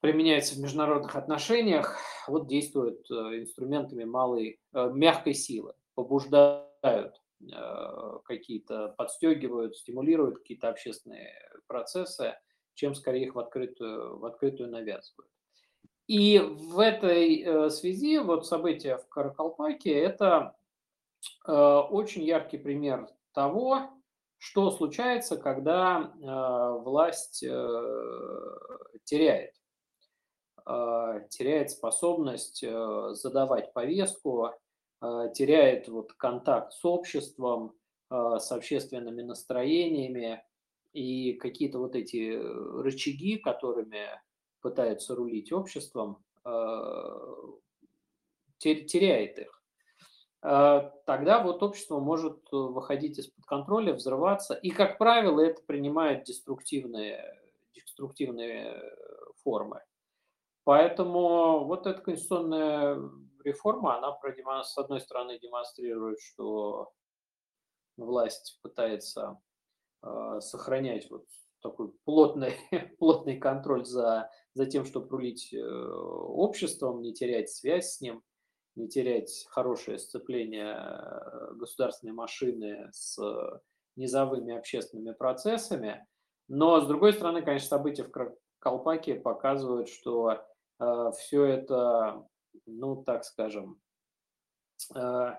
[0.00, 1.96] применяется в международных отношениях,
[2.28, 11.34] вот действуют э, инструментами малой, э, мягкой силы, побуждают э, какие-то, подстегивают, стимулируют какие-то общественные
[11.66, 12.36] процессы,
[12.74, 15.30] чем скорее их в открытую, в открытую навязывают.
[16.08, 20.56] И в этой связи вот события в Каракалпаке– это
[21.44, 23.90] очень яркий пример того,
[24.38, 28.56] что случается, когда э, власть э,
[29.04, 29.52] теряет,
[30.64, 34.50] э, теряет способность э, задавать повестку,
[35.02, 37.74] э, теряет вот контакт с обществом,
[38.10, 40.42] э, с общественными настроениями.
[40.92, 42.40] И какие-то вот эти
[42.80, 44.08] рычаги, которыми
[44.60, 46.50] пытаются рулить обществом, э,
[48.58, 49.62] теряет их.
[50.42, 54.54] Э, тогда вот общество может выходить из-под контроля, взрываться.
[54.54, 57.40] И, как правило, это принимает деструктивные,
[57.74, 58.80] деструктивные
[59.42, 59.82] формы.
[60.64, 63.00] Поэтому вот эта конституционная
[63.42, 66.92] реформа, она, с одной стороны, демонстрирует, что
[67.96, 69.40] власть пытается
[70.02, 71.24] э, сохранять вот
[71.62, 72.54] такой плотный,
[72.98, 78.22] плотный контроль за, за тем, чтобы рулить обществом, не терять связь с ним–
[78.78, 83.18] не терять хорошее сцепление э, государственной машины с
[83.96, 86.06] низовыми общественными процессами.
[86.46, 90.46] Но, с другой стороны, конечно, события в Колпаке показывают, что
[90.80, 92.24] э, все это,
[92.66, 93.80] ну, так скажем,
[94.94, 95.34] э,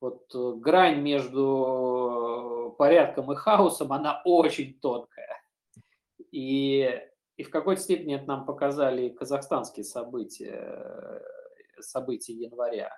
[0.00, 5.42] вот грань между порядком и хаосом, она очень тонкая.
[6.32, 6.90] И,
[7.36, 11.22] и в какой-то степени это нам показали казахстанские события
[11.82, 12.90] событий января.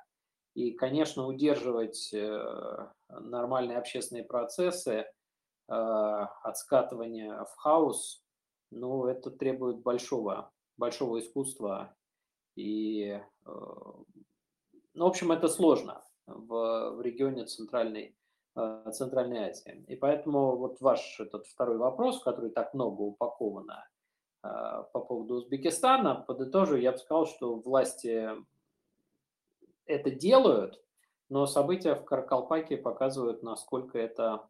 [0.55, 5.05] И, конечно, удерживать э, нормальные общественные процессы э,
[5.69, 8.23] от скатывания в хаос,
[8.71, 11.97] ну, это требует большого, большого искусства.
[12.55, 18.17] И, э, ну, в общем, это сложно в, в регионе Центральной,
[18.93, 19.85] Центральной Азии.
[19.89, 23.85] И поэтому вот ваш этот второй вопрос, который так много упаковано
[24.93, 28.29] по поводу Узбекистана, подытожу, я бы сказал, что власти
[29.87, 30.83] это делают,
[31.29, 34.49] но события в Каракалпаке показывают, насколько это,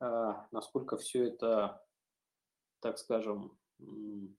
[0.00, 1.82] э, насколько все это,
[2.80, 4.30] так скажем, ну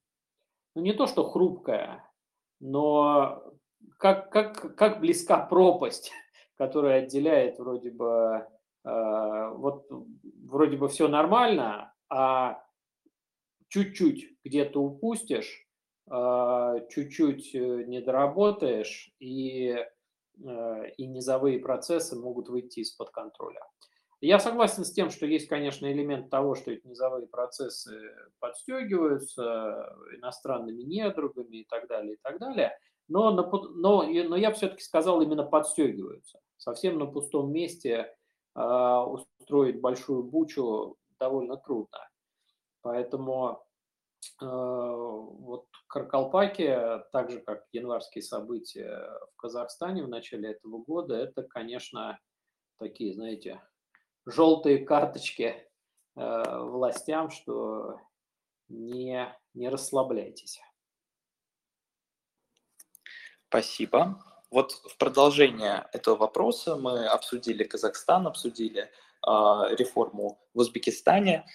[0.76, 2.10] не то что хрупкое,
[2.60, 3.43] но
[3.97, 6.12] как, как, как близка пропасть,
[6.56, 8.47] которая отделяет вроде бы,
[8.86, 9.88] э, вот
[10.45, 12.63] вроде бы все нормально, а
[13.67, 15.67] чуть-чуть где-то упустишь,
[16.12, 19.75] э, чуть-чуть не доработаешь, и
[20.41, 23.62] Э, и низовые процессы могут выйти из-под контроля.
[24.21, 27.99] Я согласен с тем, что есть, конечно, элемент того, что эти низовые процессы
[28.39, 32.77] подстегиваются иностранными недругами и так далее, и так далее.
[33.10, 36.39] Но, но, но я все-таки сказал именно подстегиваются.
[36.58, 38.15] Совсем на пустом месте
[38.56, 41.99] э, устроить большую бучу довольно трудно.
[42.82, 43.73] Поэтому э,
[44.40, 49.00] вот Каркалпаке, так же как январские события
[49.32, 52.20] в Казахстане в начале этого года, это, конечно,
[52.80, 53.62] такие, знаете,
[54.26, 55.70] желтые карточки
[56.16, 58.00] э, властям, что
[58.69, 60.60] не, не расслабляйтесь.
[63.50, 64.19] Спасибо.
[64.50, 68.90] Вот в продолжение этого вопроса мы обсудили Казахстан, обсудили э,
[69.76, 71.46] реформу в Узбекистане.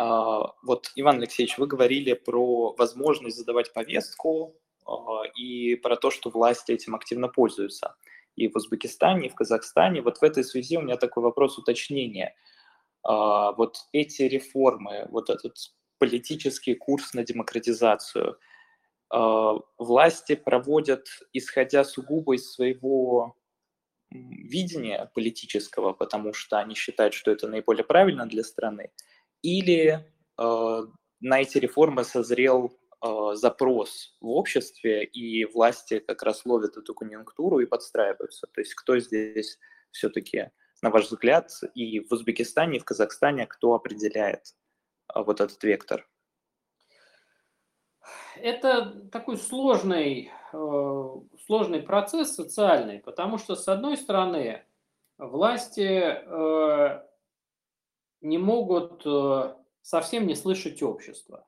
[0.00, 6.30] А, вот, Иван Алексеевич, вы говорили про возможность задавать повестку а, и про то, что
[6.30, 7.96] власти этим активно пользуются
[8.34, 10.00] и в Узбекистане, и в Казахстане.
[10.00, 12.34] Вот в этой связи у меня такой вопрос уточнения.
[13.02, 15.58] А, вот эти реформы, вот этот
[15.98, 18.38] политический курс на демократизацию,
[19.10, 23.34] власти проводят, исходя сугубо из своего
[24.10, 28.92] видения политического, потому что они считают, что это наиболее правильно для страны,
[29.42, 30.06] или
[30.38, 30.82] э,
[31.20, 32.72] на эти реформы созрел
[33.04, 38.46] э, запрос в обществе, и власти как раз ловят эту конъюнктуру и подстраиваются.
[38.46, 39.58] То есть кто здесь
[39.90, 40.50] все-таки,
[40.82, 44.54] на ваш взгляд, и в Узбекистане, и в Казахстане, кто определяет
[45.14, 46.06] э, вот этот вектор?
[48.36, 51.08] Это такой сложный, э,
[51.46, 54.64] сложный процесс социальный, потому что, с одной стороны,
[55.18, 57.02] власти э,
[58.20, 61.46] не могут э, совсем не слышать общество.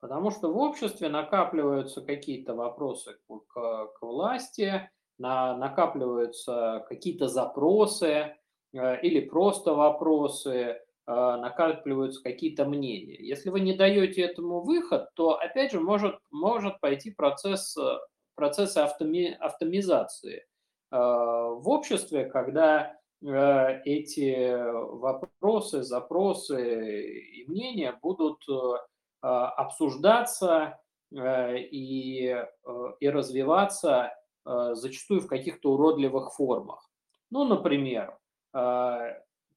[0.00, 8.34] Потому что в обществе накапливаются какие-то вопросы к, к власти, на, накапливаются какие-то запросы
[8.72, 10.76] э, или просто вопросы, э,
[11.06, 13.16] накапливаются какие-то мнения.
[13.16, 17.76] Если вы не даете этому выход, то опять же может, может пойти процесс,
[18.34, 24.62] процесс автоми, автомизации э, в обществе, когда э, эти
[24.96, 28.42] вопросы, запросы и мнения будут
[29.22, 30.80] а, обсуждаться
[31.12, 32.46] э, и, э,
[33.00, 34.14] и развиваться
[34.46, 36.88] э, зачастую в каких-то уродливых формах.
[37.30, 38.18] Ну, например,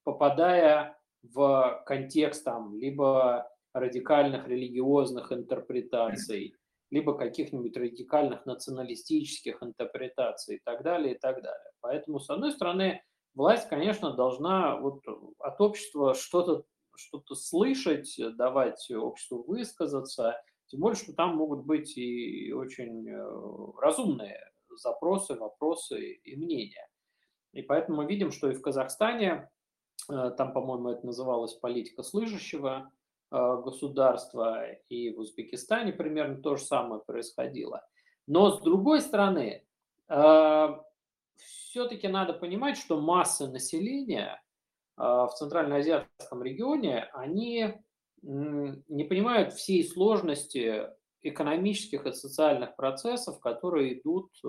[0.03, 6.53] попадая в контекст там либо радикальных религиозных интерпретаций,
[6.91, 11.71] либо каких-нибудь радикальных националистических интерпретаций и так далее, и так далее.
[11.81, 13.01] Поэтому, с одной стороны,
[13.35, 15.01] власть, конечно, должна вот
[15.39, 16.65] от общества что-то
[16.95, 24.39] что-то слышать, давать обществу высказаться, тем более, что там могут быть и очень э, разумные
[24.69, 26.87] запросы, вопросы и мнения.
[27.51, 29.49] И поэтому мы видим, что и в Казахстане,
[30.09, 32.91] э, там, по-моему, это называлось политика слышащего
[33.31, 37.85] э, государства, и в Узбекистане примерно то же самое происходило.
[38.25, 39.65] Но с другой стороны,
[41.37, 44.41] все-таки надо понимать, что масса населения
[44.95, 47.73] а, в Центральноазиатском регионе, они
[48.21, 50.87] не понимают всей сложности
[51.23, 54.47] экономических и социальных процессов, которые идут э,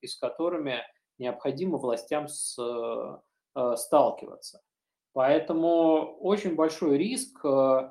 [0.00, 0.82] и с которыми
[1.18, 4.62] необходимо властям с, э, сталкиваться.
[5.12, 7.90] Поэтому очень большой риск э,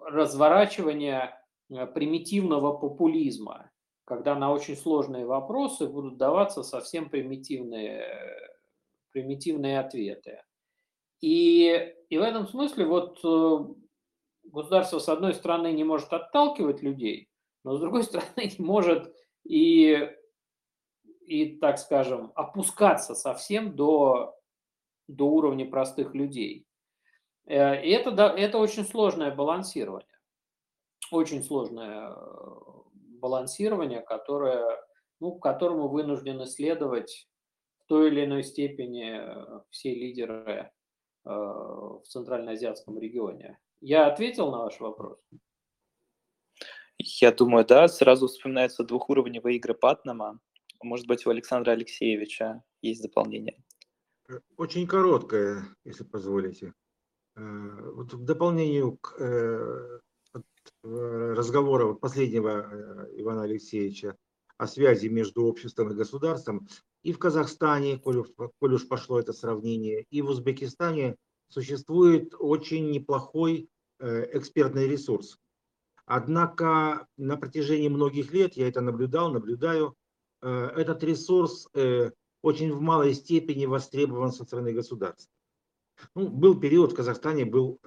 [0.00, 3.70] разворачивания примитивного популизма,
[4.06, 8.06] когда на очень сложные вопросы будут даваться совсем примитивные
[9.10, 10.42] примитивные ответы.
[11.20, 13.74] И, и в этом смысле вот э,
[14.44, 17.30] государство, с одной стороны, не может отталкивать людей,
[17.64, 19.12] но с другой стороны, не может
[19.44, 20.08] и,
[21.22, 24.38] и так скажем, опускаться совсем до,
[25.08, 26.66] до уровня простых людей.
[27.46, 30.06] Э, и это, это очень сложное балансирование.
[31.10, 32.14] Очень сложное
[33.16, 34.78] э, балансирование, которое,
[35.20, 37.28] ну, к которому вынуждены следовать
[37.86, 40.70] той или иной степени э, все лидеры
[41.24, 43.58] э, в Центральноазиатском регионе.
[43.80, 45.18] Я ответил на ваш вопрос?
[46.98, 47.88] Я думаю, да.
[47.88, 50.40] Сразу вспоминаются двухуровневые игры Патнама.
[50.82, 53.62] Может быть, у Александра Алексеевича есть дополнение?
[54.28, 56.72] Э, очень короткое, если позволите.
[57.38, 60.00] Вот в дополнение к
[60.82, 64.16] разговора последнего Ивана Алексеевича
[64.58, 66.66] о связи между обществом и государством,
[67.02, 68.24] и в Казахстане, коль,
[68.58, 71.16] коль уж пошло это сравнение, и в Узбекистане
[71.48, 73.68] существует очень неплохой
[74.00, 75.38] э, экспертный ресурс.
[76.04, 79.94] Однако на протяжении многих лет, я это наблюдал, наблюдаю,
[80.42, 82.10] э, этот ресурс э,
[82.42, 85.30] очень в малой степени востребован со стороны государства.
[86.14, 87.80] Ну, был период в Казахстане, был,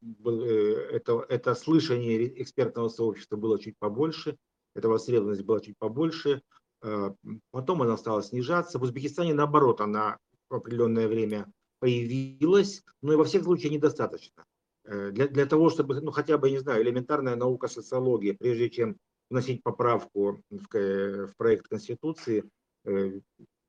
[0.00, 4.36] был это, это слышание экспертного сообщества было чуть побольше,
[4.76, 6.42] эта востребованность была чуть побольше.
[6.82, 7.10] Э,
[7.50, 8.78] потом она стала снижаться.
[8.78, 10.18] В Узбекистане, наоборот, она
[10.50, 11.50] в определенное время
[11.80, 14.44] появилась, но и во всех случаях недостаточно.
[14.84, 18.96] Э, для, для того, чтобы, ну, хотя бы, не знаю, элементарная наука социологии, прежде чем
[19.30, 22.44] вносить поправку в, в проект Конституции,
[22.84, 23.20] э,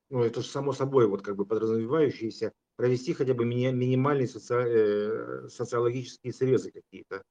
[0.10, 5.50] ну, это же само собой, вот как бы подразумевающееся, провести хотя бы мини, минимальные соци,
[5.50, 7.24] социологические срезы какие-то,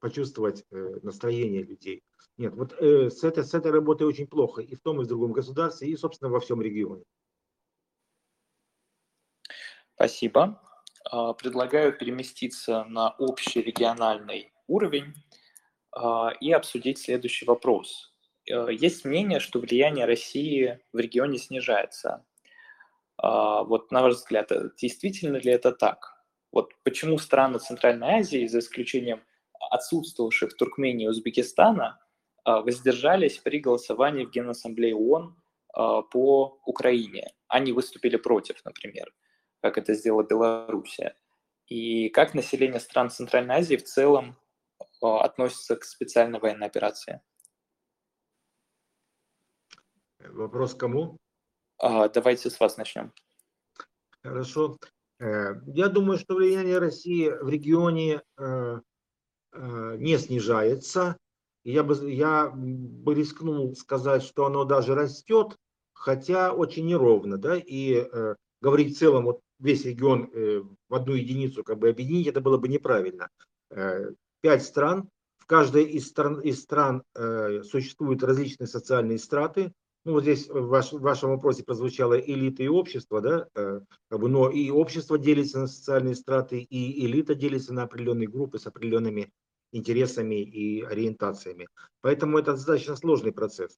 [0.00, 2.02] почувствовать настроение людей.
[2.38, 5.08] Нет, вот э, с, этой, с этой работой очень плохо и в том, и в
[5.08, 7.02] другом государстве, и, собственно, во всем регионе.
[9.96, 10.62] Спасибо.
[11.10, 15.14] А, предлагаю переместиться на общий региональный уровень
[15.90, 18.14] а, и обсудить следующий вопрос.
[18.48, 22.24] Э, есть мнение, что влияние России в регионе снижается.
[23.18, 26.24] А, вот на ваш взгляд, э, действительно ли это так?
[26.52, 29.22] Вот почему страны Центральной Азии, за исключением
[29.70, 31.98] отсутствовавших Туркмении и Узбекистана,
[32.44, 35.36] а, воздержались при голосовании в Генассамблее ООН
[35.74, 37.32] а, по Украине.
[37.48, 39.12] Они выступили против, например,
[39.60, 41.16] как это сделала Белоруссия.
[41.66, 44.38] И как население стран Центральной Азии в целом
[45.00, 47.20] относится к специальной военной операции?
[50.20, 51.18] Вопрос кому?
[51.80, 53.12] Давайте с вас начнем.
[54.22, 54.78] Хорошо.
[55.20, 58.80] Э, я думаю, что влияние России в регионе э,
[59.52, 61.16] э, не снижается.
[61.64, 65.56] Я бы, я бы рискнул сказать, что оно даже растет,
[65.92, 67.36] хотя очень неровно.
[67.36, 67.56] Да?
[67.56, 68.08] И
[68.62, 72.68] говорить в целом, вот весь регион в одну единицу как бы объединить, это было бы
[72.68, 73.28] неправильно.
[74.40, 77.02] Пять стран, в каждой из стран, из стран
[77.64, 79.72] существуют различные социальные страты,
[80.08, 84.18] ну вот здесь в, ваш, в вашем вопросе прозвучало элита и общество, да, э, как
[84.18, 88.66] бы, но и общество делится на социальные страты, и элита делится на определенные группы с
[88.66, 89.30] определенными
[89.70, 91.68] интересами и ориентациями.
[92.00, 93.76] Поэтому это достаточно сложный процесс.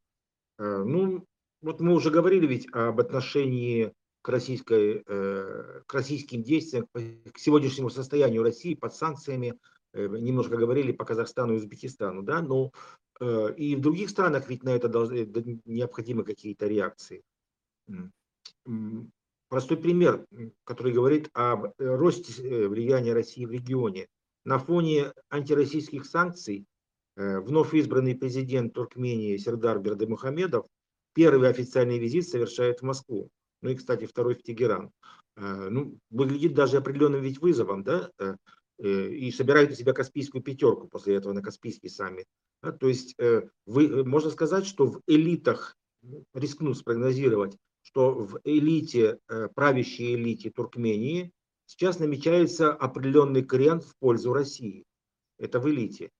[0.60, 1.24] Э, ну,
[1.62, 7.90] вот мы уже говорили ведь об отношении к, российской, э, к российским действиям, к сегодняшнему
[7.90, 9.58] состоянию России под санкциями,
[9.92, 12.70] немножко говорили по Казахстану и Узбекистану, да, но
[13.20, 15.28] и в других странах ведь на это должны,
[15.64, 17.22] необходимы какие-то реакции.
[19.48, 20.24] Простой пример,
[20.64, 24.06] который говорит об э, росте э, влияния России в регионе.
[24.44, 26.66] На фоне антироссийских санкций
[27.16, 30.66] вновь избранный президент Туркмении Сердар Бердымухамедов
[31.14, 33.28] первый официальный визит совершает в Москву.
[33.60, 34.92] Ну и, кстати, второй в Тегеран.
[35.36, 38.10] Ну, выглядит даже определенным ведь вызовом, да,
[38.80, 42.26] и собирает у себя Каспийскую пятерку после этого на Каспийский саммит.
[42.62, 45.76] То есть э, вы, э, можно сказать, что в элитах,
[46.34, 51.30] рискну спрогнозировать, что в элите, э, правящей элите Туркмении
[51.66, 54.84] сейчас намечается определенный крен в пользу России.
[55.38, 56.10] Это в элите.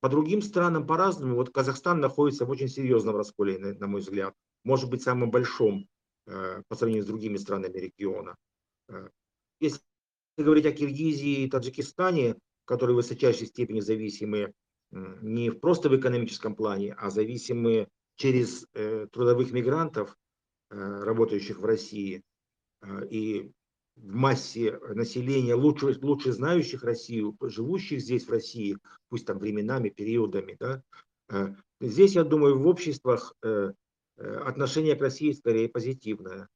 [0.00, 1.36] По другим странам по-разному.
[1.36, 4.34] Вот Казахстан находится в очень серьезном расколе, на мой взгляд.
[4.64, 5.88] Может быть, самым большом
[6.24, 8.36] по сравнению с другими странами региона.
[9.60, 9.80] Если
[10.42, 14.52] говорить о Киргизии и Таджикистане, которые в высочайшей степени зависимы
[14.90, 20.16] не просто в экономическом плане, а зависимы через э, трудовых мигрантов,
[20.70, 22.22] э, работающих в России,
[22.82, 23.52] э, и
[23.96, 28.78] в массе населения, лучше, лучше знающих Россию, живущих здесь в России,
[29.08, 30.56] пусть там временами, периодами.
[30.60, 30.82] Да,
[31.80, 33.34] здесь, я думаю, в обществах
[34.16, 36.48] отношение к России скорее позитивное,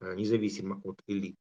[0.00, 1.34] независимо от элит.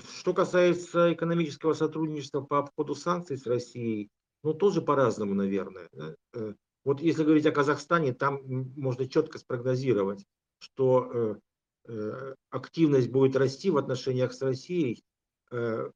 [0.00, 4.10] Что касается экономического сотрудничества по обходу санкций с Россией,
[4.42, 5.88] ну тоже по-разному, наверное.
[6.32, 8.40] Э, вот если говорить о Казахстане, там
[8.76, 10.24] можно четко спрогнозировать,
[10.58, 15.02] что э, э, активность будет расти в отношениях с Россией
[15.50, 15.92] в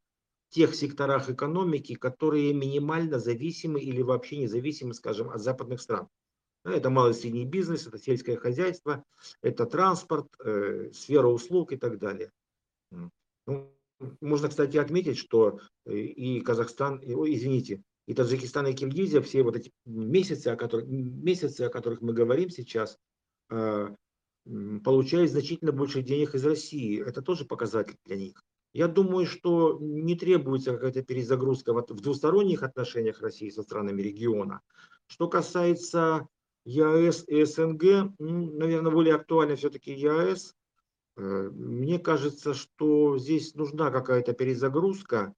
[0.51, 6.07] тех секторах экономики, которые минимально зависимы или вообще независимы, скажем, от западных стран.
[6.64, 9.03] Это малый и средний бизнес, это сельское хозяйство,
[9.42, 10.28] это транспорт,
[10.92, 12.30] сфера услуг и так далее.
[13.46, 13.72] Ну,
[14.20, 19.57] можно, кстати, отметить, что э, и Казахстан, и, извините, и Таджикистан, и Киргизия, все вот
[19.57, 22.99] эти месяцы, о которых, месяцы, о которых мы говорим сейчас,
[23.51, 23.88] э,
[24.84, 27.03] получают значительно больше денег из России.
[27.05, 28.42] Это тоже показатель для них.
[28.72, 34.61] Я думаю, что не требуется какая-то перезагрузка в двусторонних отношениях России со странами региона.
[35.07, 36.28] Что касается
[36.64, 40.55] ЕАЭС и СНГ, наверное, более актуально все-таки ЕАЭС.
[41.18, 45.34] Э, мне кажется, что здесь нужна какая-то перезагрузка,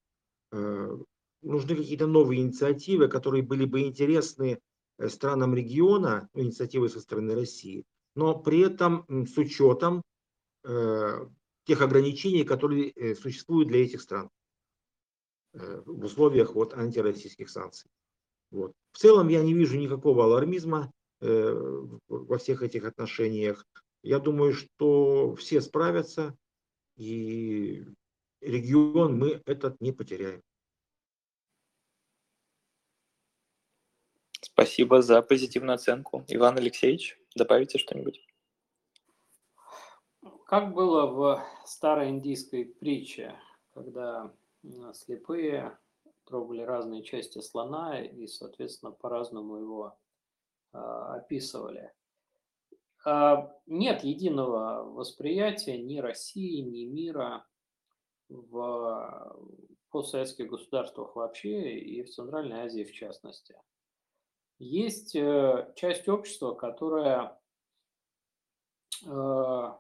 [0.53, 0.99] э,
[1.43, 4.61] нужны какие-то новые инициативы, которые были бы интересны
[4.99, 10.03] э, странам региона, ну, инициативы со стороны России, но при этом с учетом
[10.62, 14.28] тех ограничений, которые существуют для этих стран
[15.55, 17.91] в условиях вот, антироссийских санкций.
[18.51, 18.74] Вот.
[18.93, 23.64] В целом я не вижу никакого алармизма во всех этих отношениях.
[24.03, 26.37] Я думаю, что все справятся,
[26.97, 27.85] и
[28.41, 30.43] регион мы этот не потеряем.
[34.41, 36.25] Спасибо за позитивную оценку.
[36.29, 38.21] Иван Алексеевич, добавите что-нибудь?
[40.47, 43.39] Как было в старой индийской притче,
[43.73, 44.35] когда
[44.93, 45.79] слепые
[46.25, 49.99] трогали разные части слона и, соответственно, по-разному его
[50.73, 51.93] э, описывали.
[53.05, 57.47] А, нет единого восприятия ни России, ни мира
[58.29, 59.37] в
[59.91, 63.57] постсоветских государствах вообще и в Центральной Азии в частности.
[64.59, 67.41] Есть э, часть общества, которая
[69.07, 69.73] э,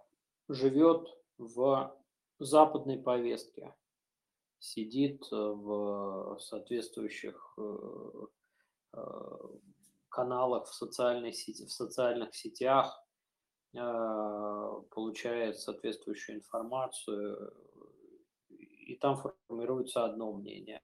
[0.48, 1.06] живет
[1.36, 1.96] в
[2.38, 3.74] западной повестке,
[4.58, 8.96] сидит в соответствующих э,
[10.08, 12.98] каналах в, социальной сети, в социальных сетях,
[13.72, 17.52] получает соответствующую информацию
[19.00, 19.16] там
[19.48, 20.80] формируется одно мнение.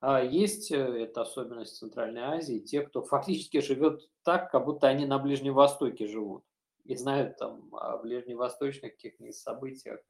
[0.00, 5.06] А есть, э, это особенность Центральной Азии, те, кто фактически живет так, как будто они
[5.06, 6.44] на Ближнем Востоке живут
[6.84, 10.00] и знают там о ближневосточных каких-нибудь событиях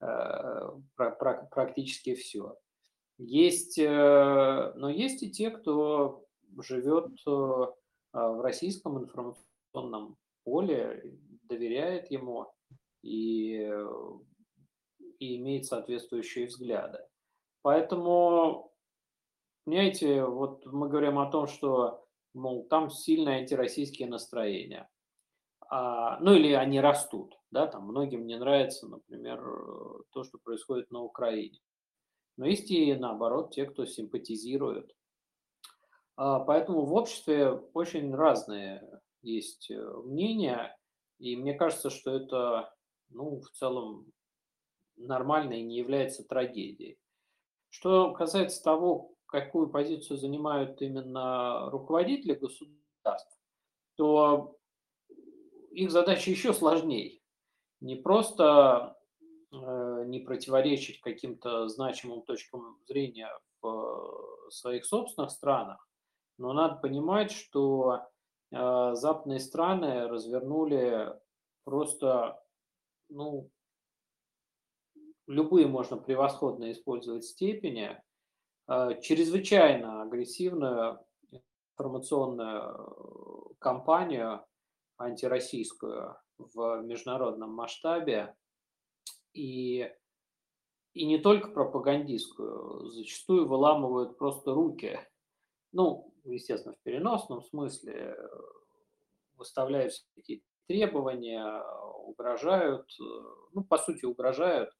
[0.00, 2.56] э, практически все.
[3.18, 6.26] Есть, э, но есть и те, кто
[6.62, 11.18] живет в российском информационном поле,
[11.48, 12.52] доверяет ему
[13.02, 13.70] и,
[15.18, 16.98] и имеет соответствующие взгляды.
[17.62, 18.72] Поэтому
[19.66, 24.88] Понимаете, вот мы говорим о том, что, мол, там сильные антироссийские настроения.
[25.68, 29.40] А, ну или они растут, да, там многим не нравится, например,
[30.12, 31.58] то, что происходит на Украине.
[32.36, 34.94] Но есть и наоборот те, кто симпатизирует.
[36.14, 40.78] А, поэтому в обществе очень разные есть э, мнения,
[41.18, 42.74] и мне кажется, что это,
[43.10, 44.12] ну, в целом
[44.96, 46.98] нормально и не является трагедией.
[47.68, 53.38] Что касается того, какую позицию занимают именно руководители государств,
[53.96, 54.56] то
[55.70, 57.20] их задача еще сложнее.
[57.80, 58.96] Не просто
[59.52, 63.28] э, не противоречить каким-то значимым точкам зрения
[63.60, 65.86] в своих собственных странах,
[66.38, 68.06] но надо понимать, что
[68.94, 71.12] западные страны развернули
[71.64, 72.42] просто,
[73.08, 73.50] ну,
[75.26, 78.00] любые можно превосходно использовать степени
[78.68, 80.98] Э, чрезвычайно агрессивную
[81.78, 84.44] информационную кампанию
[84.98, 88.34] антироссийскую в международном масштабе.
[89.32, 89.88] И,
[90.94, 94.98] и не только пропагандистскую, зачастую выламывают просто руки,
[95.76, 98.16] ну, естественно, в переносном смысле,
[99.34, 101.62] выставляют эти требования,
[102.04, 102.90] угрожают,
[103.52, 104.70] ну, по сути, угрожают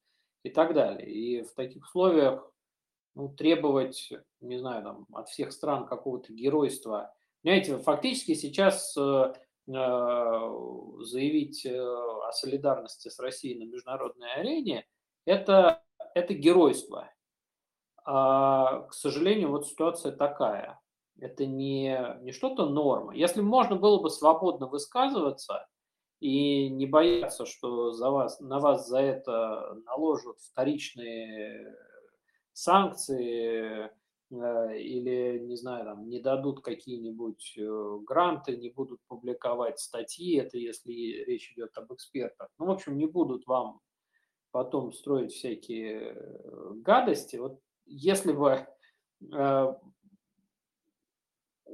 [0.42, 1.06] и так далее.
[1.08, 2.50] И в таких условиях
[3.14, 7.14] ну, требовать, не знаю, там, от всех стран какого-то геройства.
[7.42, 9.32] Понимаете, фактически сейчас э, э,
[9.68, 14.86] заявить э, о солидарности с Россией на международной арене
[15.26, 15.82] это,
[16.14, 17.10] это геройство.
[18.04, 20.80] А, к сожалению, вот ситуация такая.
[21.18, 23.14] Это не, не что-то норма.
[23.14, 25.66] Если можно было бы свободно высказываться
[26.20, 31.74] и не бояться, что за вас, на вас за это наложат вторичные
[32.52, 33.90] санкции
[34.30, 40.58] э, или, не знаю, там, не дадут какие-нибудь э, гранты, не будут публиковать статьи, это
[40.58, 40.92] если
[41.24, 42.48] речь идет об экспертах.
[42.58, 43.80] Ну, в общем, не будут вам
[44.50, 47.36] потом строить всякие э, гадости.
[47.36, 48.66] Вот если бы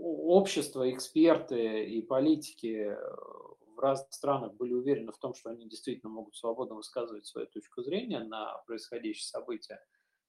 [0.03, 2.97] общество, эксперты и политики
[3.75, 7.83] в разных странах были уверены в том, что они действительно могут свободно высказывать свою точку
[7.83, 9.81] зрения на происходящие события,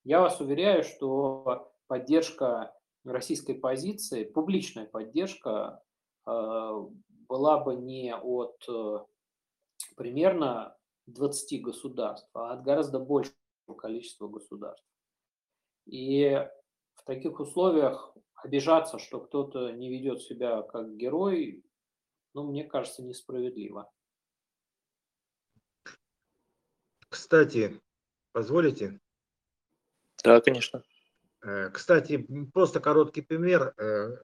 [0.04, 5.82] я вас уверяю, что поддержка российской позиции, публичная поддержка
[6.26, 6.72] э,
[7.28, 9.00] была бы не от э,
[9.96, 13.34] примерно 20 государств, а от гораздо большего
[13.78, 14.86] количества государств.
[15.86, 16.48] И
[16.96, 21.64] в таких условиях обижаться, что кто-то не ведет себя как герой,
[22.34, 23.92] ну, мне кажется, несправедливо.
[27.10, 27.80] Кстати,
[28.32, 29.00] позволите?
[30.24, 30.84] Да, конечно.
[31.44, 33.74] Э, кстати, просто короткий пример.
[33.78, 34.18] Э,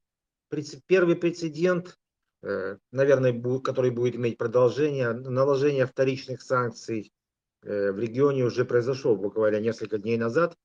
[0.87, 1.97] первый прецедент,
[2.41, 7.11] э, наверное, который будет иметь продолжение, наложение вторичных санкций
[7.61, 10.55] в регионе уже произошел буквально несколько дней назад.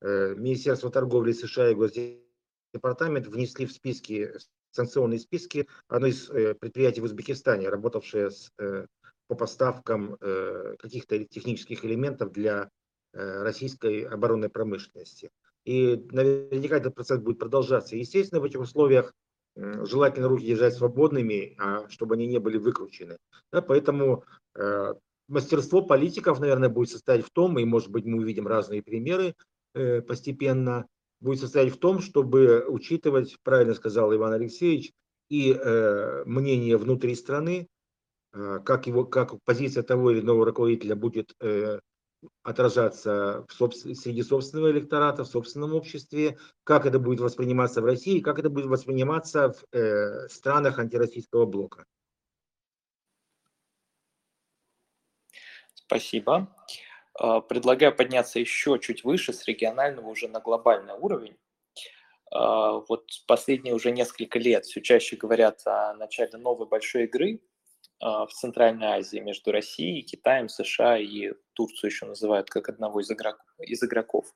[0.00, 1.74] Министерство торговли США и
[2.74, 4.32] Госдепартамент внесли в списки,
[4.72, 8.50] санкционные списки, одно из предприятий в Узбекистане, работавшее с,
[9.28, 10.16] по поставкам
[10.78, 12.68] каких-то технических элементов для
[13.16, 15.30] Э, российской оборонной промышленности.
[15.64, 17.94] И наверняка этот процесс будет продолжаться.
[17.94, 19.14] Естественно, в этих условиях
[19.54, 23.18] желательно руки держать свободными, а чтобы они не были выкручены.
[23.52, 24.24] Поэтому
[24.56, 24.94] э,
[25.28, 29.36] мастерство политиков, наверное, будет состоять в том, и, может быть, мы увидим разные примеры
[29.74, 30.88] э, постепенно,
[31.24, 34.92] будет состоять в том, чтобы учитывать, правильно сказал Иван Алексеевич,
[35.30, 37.66] и э, мнение внутри страны,
[38.34, 41.80] э, как, его, как позиция того или иного руководителя будет э,
[42.42, 43.94] отражаться в собствен...
[43.94, 48.66] среди собственного электората, в собственном обществе, как это будет восприниматься в России, как это будет
[48.66, 51.84] восприниматься в э, странах антироссийского блока.
[55.74, 56.54] Спасибо.
[57.18, 61.36] А, предлагаю подняться еще чуть выше, с регионального уже на глобальный уровень.
[62.32, 67.40] А, вот последние уже несколько лет все чаще говорят о начале новой большой игры
[68.00, 73.10] а, в Центральной Азии между Россией, Китаем, США и Турцию еще называют как одного из
[73.10, 73.46] игроков.
[73.58, 74.26] Из игроков.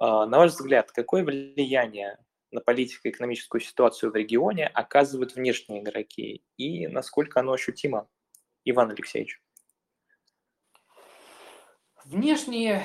[0.00, 2.18] На ваш взгляд, какое влияние
[2.50, 8.08] на политико-экономическую ситуацию в регионе оказывают внешние игроки и насколько оно ощутимо,
[8.64, 9.43] Иван Алексеевич?
[12.04, 12.82] Внешние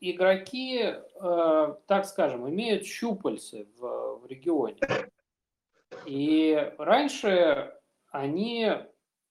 [0.00, 4.78] игроки, э, так скажем, имеют щупальцы в, в регионе.
[6.06, 7.76] И раньше
[8.10, 8.72] они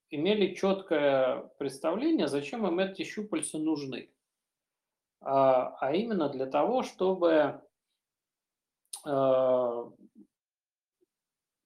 [0.09, 4.11] имели четкое представление, зачем им эти щупальцы нужны.
[5.21, 7.61] А, а именно для того, чтобы
[9.05, 9.91] э,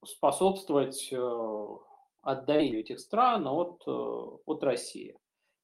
[0.06, 1.68] способствовать э,
[2.22, 5.18] отдалению этих стран от, от России.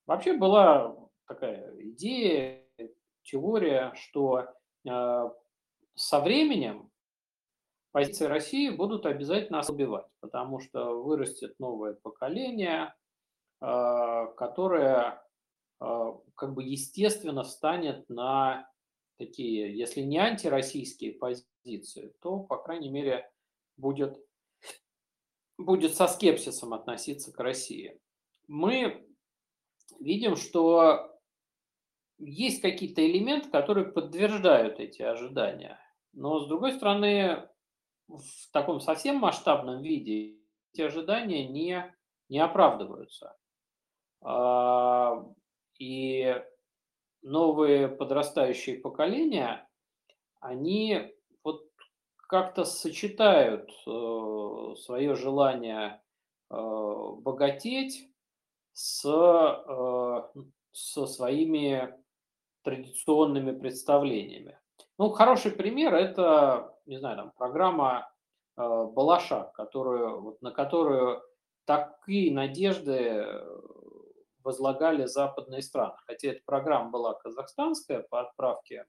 [0.08, 2.64] Вообще была такая идея,
[3.24, 4.48] теория, что
[4.90, 5.30] э,
[5.96, 6.90] со временем
[7.92, 12.94] позиции России будут обязательно ослабевать, потому что вырастет новое поколение,
[13.62, 15.22] э, которое
[15.82, 18.70] э, как бы естественно встанет на
[19.18, 23.30] такие, если не антироссийские позиции, то, по крайней мере,
[23.76, 24.18] будет,
[25.58, 28.00] будет со скепсисом относиться к России.
[28.48, 29.08] Мы
[30.00, 31.17] видим, что
[32.20, 35.80] есть какие-то элементы, которые подтверждают эти ожидания.
[36.14, 37.48] Но, с другой стороны,
[38.08, 40.38] в таком совсем масштабном виде
[40.74, 41.94] эти ожидания не,
[42.30, 43.38] не оправдываются.
[44.22, 45.26] А,
[45.80, 46.42] и
[47.22, 49.68] новые подрастающие поколения,
[50.40, 51.14] они
[51.44, 51.70] вот
[52.28, 56.02] как-то сочетают э, свое желание
[56.50, 58.10] э, богатеть
[58.74, 60.42] с, э,
[60.72, 61.94] со своими
[62.68, 64.60] традиционными представлениями.
[64.98, 68.12] Ну, хороший пример– это, не знаю, там, программа
[68.58, 71.22] э, Балаша, которую, вот, на которую
[71.64, 73.26] такие надежды
[74.44, 75.96] возлагали западные страны.
[76.08, 78.86] Хотя эта программа была казахстанская по отправке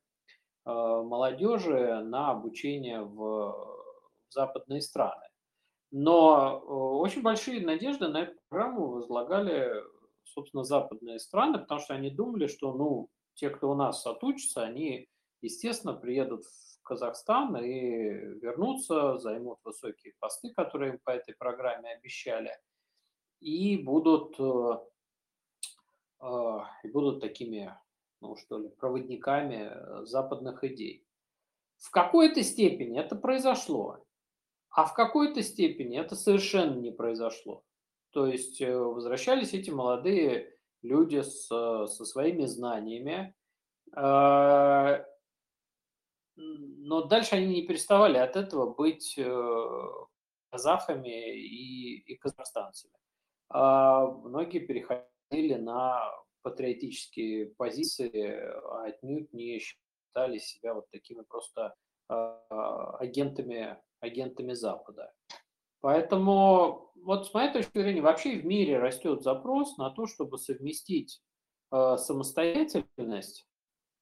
[0.67, 5.25] э, молодежи на обучение в, в западные страны.
[5.93, 9.73] Но э, очень большие надежды на эту программу возлагали,
[10.25, 13.09] собственно, западные страны, потому что они думали, что, ну,
[13.39, 15.09] те, кто у нас отучится, они,
[15.41, 18.11] естественно, приедут в Казахстан и
[18.41, 22.51] вернутся, займут высокие посты, которые им по этой программе обещали,
[23.41, 24.79] и будут, э,
[26.21, 27.73] э, и будут такими,
[28.21, 31.07] ну что ли, проводниками западных идей.
[31.77, 34.05] В какой-то степени это произошло,
[34.71, 37.63] а в какой-то степени это совершенно не произошло.
[38.11, 43.35] То есть э, возвращались эти молодые люди с, со своими знаниями,
[43.95, 45.05] а,
[46.37, 49.85] но дальше они не переставали от этого быть э,
[50.51, 52.95] казахами и, и казахстанцами.
[53.51, 56.01] А многие переходили на
[56.43, 61.75] патриотические позиции, а отнюдь не считали себя вот такими просто
[62.09, 65.13] агентами, агентами Запада.
[65.81, 71.21] Поэтому вот с моей точки зрения вообще в мире растет запрос на то, чтобы совместить
[71.73, 73.47] э, самостоятельность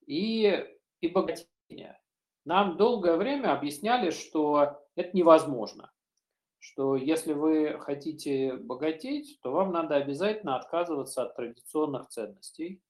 [0.06, 0.64] и,
[1.00, 2.00] и богатение.
[2.44, 5.92] Нам долгое время объясняли, что это невозможно,
[6.58, 12.82] что если вы хотите богатеть, то вам надо обязательно отказываться от традиционных ценностей,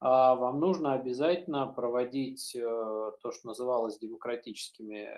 [0.00, 5.08] а вам нужно обязательно проводить э, то, что называлось демократическими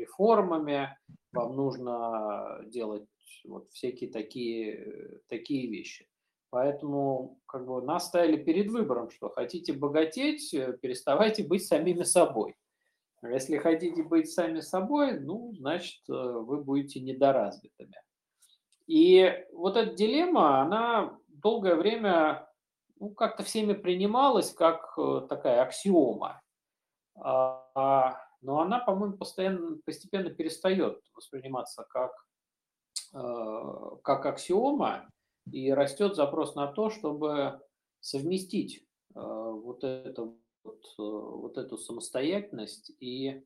[0.00, 0.96] реформами,
[1.32, 3.06] вам нужно делать
[3.44, 6.10] вот всякие такие, такие вещи.
[6.50, 12.56] Поэтому как бы, нас ставили перед выбором, что хотите богатеть, э, переставайте быть самими собой.
[13.22, 18.02] А если хотите быть сами собой, ну, значит, э, вы будете недоразвитыми.
[18.88, 22.48] И вот эта дилемма, она долгое время
[22.98, 26.42] ну, как-то всеми принималась как э, такая аксиома.
[28.42, 32.12] Но она, по-моему, постоянно, постепенно перестает восприниматься как,
[33.14, 35.10] э, как аксиома,
[35.50, 37.60] и растет запрос на то, чтобы
[38.00, 40.32] совместить э, вот, это,
[40.64, 43.44] вот, э, вот эту самостоятельность и,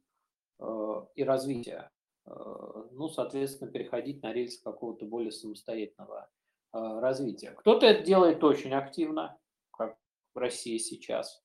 [1.14, 1.90] и развитие.
[2.26, 6.30] Ну, соответственно, переходить на рельсы какого-то более самостоятельного
[6.72, 7.50] развития.
[7.50, 9.36] Кто-то это делает очень активно,
[9.72, 9.98] как
[10.32, 11.42] в России сейчас.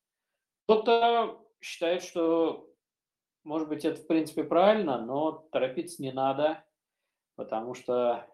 [0.64, 2.69] Кто-то считает, что
[3.50, 6.64] может быть, это в принципе правильно, но торопиться не надо,
[7.36, 8.28] потому что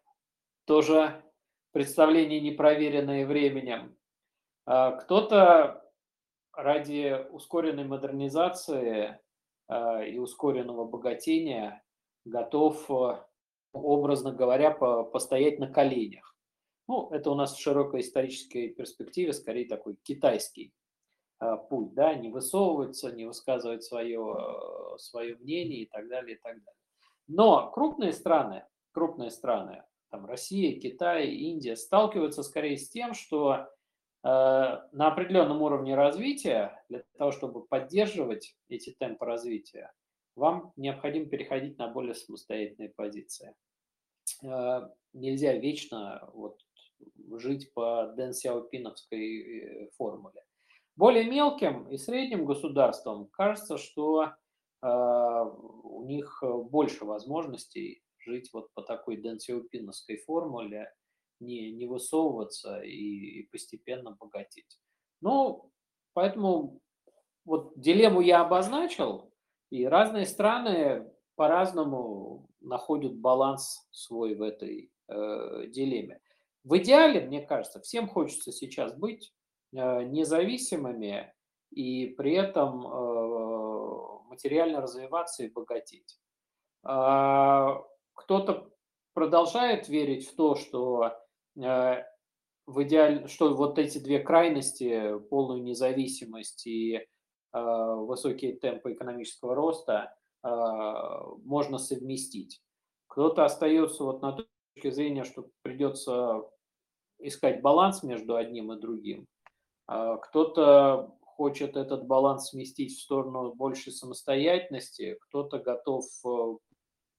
[0.65, 1.23] тоже
[1.71, 3.97] представления, не проверенные временем.
[4.65, 5.89] А, кто-то
[6.51, 9.17] ради ускоренной модернизации
[9.69, 11.81] а, и ускоренного богатения
[12.25, 12.85] готов,
[13.71, 16.35] образно говоря, постоять на коленях.
[16.89, 20.73] Ну, это у нас в широкой исторической перспективе скорее такой китайский
[21.69, 26.79] путь, да, не высовываться, не высказывать свое, свое мнение и так далее, и так далее.
[27.27, 33.67] Но крупные страны, крупные страны, там Россия, Китай, Индия, сталкиваются скорее с тем, что э,
[34.23, 39.91] на определенном уровне развития, для того, чтобы поддерживать эти темпы развития,
[40.35, 43.55] вам необходимо переходить на более самостоятельные позиции.
[44.43, 46.59] Э, нельзя вечно вот,
[47.37, 50.43] жить по Дэн Сяопиновской э, формуле.
[50.95, 58.81] Более мелким и средним государствам кажется, что э, у них больше возможностей жить вот по
[58.81, 60.91] такой Дэн Сяопиновской формуле,
[61.39, 64.79] не, не высовываться и, и постепенно богатеть.
[65.21, 65.71] Ну,
[66.13, 66.81] поэтому
[67.45, 69.33] вот дилемму я обозначил,
[69.69, 76.19] и разные страны по-разному находят баланс свой в этой э, дилемме.
[76.63, 79.34] В идеале, мне кажется, всем хочется сейчас быть э,
[79.75, 81.33] независимыми
[81.71, 86.19] и при этом э, материально развиваться и богатеть.
[86.87, 87.75] Э,
[88.13, 88.71] кто-то
[89.13, 91.13] продолжает верить в то, что
[91.57, 92.03] э,
[92.67, 97.05] в идеале, что вот эти две крайности, полную независимость и э,
[97.53, 100.47] высокие темпы экономического роста, э,
[101.43, 102.61] можно совместить.
[103.07, 106.43] Кто-то остается вот на точке зрения, что придется
[107.19, 109.27] искать баланс между одним и другим.
[109.87, 116.57] А кто-то хочет этот баланс сместить в сторону большей самостоятельности, кто-то готов э,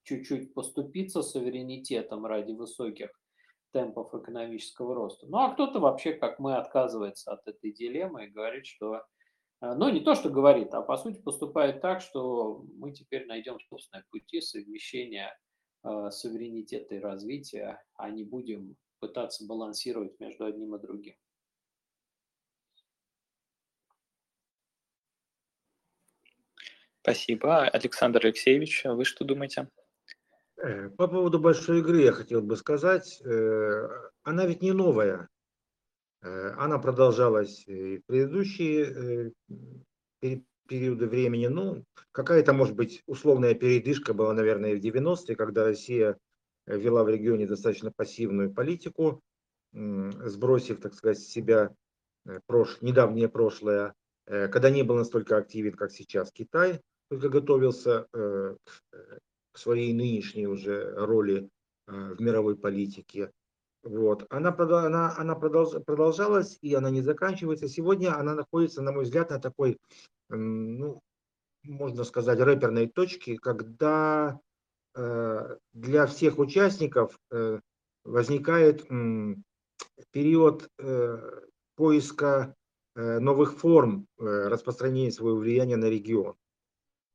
[0.05, 3.11] чуть-чуть поступиться суверенитетом ради высоких
[3.73, 5.27] темпов экономического роста.
[5.29, 9.03] Ну а кто-то вообще, как мы, отказывается от этой дилеммы и говорит, что,
[9.61, 13.59] э, ну не то, что говорит, а по сути поступает так, что мы теперь найдем
[13.69, 15.39] собственные пути совмещения
[15.85, 21.15] э, суверенитета и развития, а не будем пытаться балансировать между одним и другим.
[27.07, 27.69] Спасибо.
[27.69, 29.69] Александр Алексеевич, вы что думаете?
[30.57, 33.89] Э, по поводу большой игры я хотел бы сказать, э,
[34.25, 35.29] она ведь не новая.
[36.23, 39.33] Э, она продолжалась и в предыдущие
[40.67, 41.47] периоды времени.
[41.47, 46.19] Ну, какая-то, может быть, условная передышка была, наверное, в 90-е, когда Россия
[46.67, 49.23] вела в регионе достаточно пассивную политику,
[49.73, 51.73] сбросив, так сказать, себя
[52.47, 52.79] прош...
[52.81, 53.95] недавнее прошлое,
[54.25, 61.49] когда не был настолько активен, как сейчас Китай, только готовился к своей нынешней уже роли
[61.87, 63.31] в мировой политике.
[63.83, 64.27] Вот.
[64.31, 67.69] Она, она, она продолжалась и она не заканчивается.
[67.69, 69.79] Сегодня она находится, на мой взгляд, на такой,
[70.29, 71.01] ну,
[71.63, 74.41] можно сказать, рэперной точке, когда
[74.97, 77.61] Э, для всех участников э,
[78.05, 78.89] возникает
[80.11, 81.41] период э,
[81.77, 82.55] поиска
[82.95, 86.35] новых форм распространения своего влияния на регион.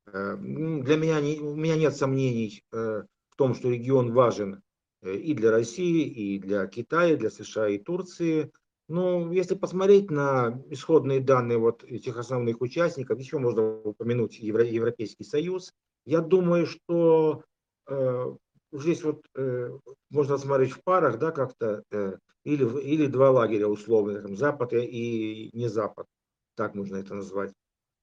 [0.05, 4.61] Для меня, у меня нет сомнений в том, что регион важен
[5.03, 8.51] и для России, и для Китая, для США и Турции.
[8.89, 15.71] Но если посмотреть на исходные данные вот этих основных участников, еще можно упомянуть Европейский Союз,
[16.05, 17.43] я думаю, что
[17.91, 18.35] Э,
[18.71, 19.69] здесь вот э,
[20.09, 25.49] можно смотреть в парах, да, как-то, э, или, или два лагеря условно, там, Запад и
[25.53, 26.07] не Запад,
[26.55, 27.51] так можно это назвать.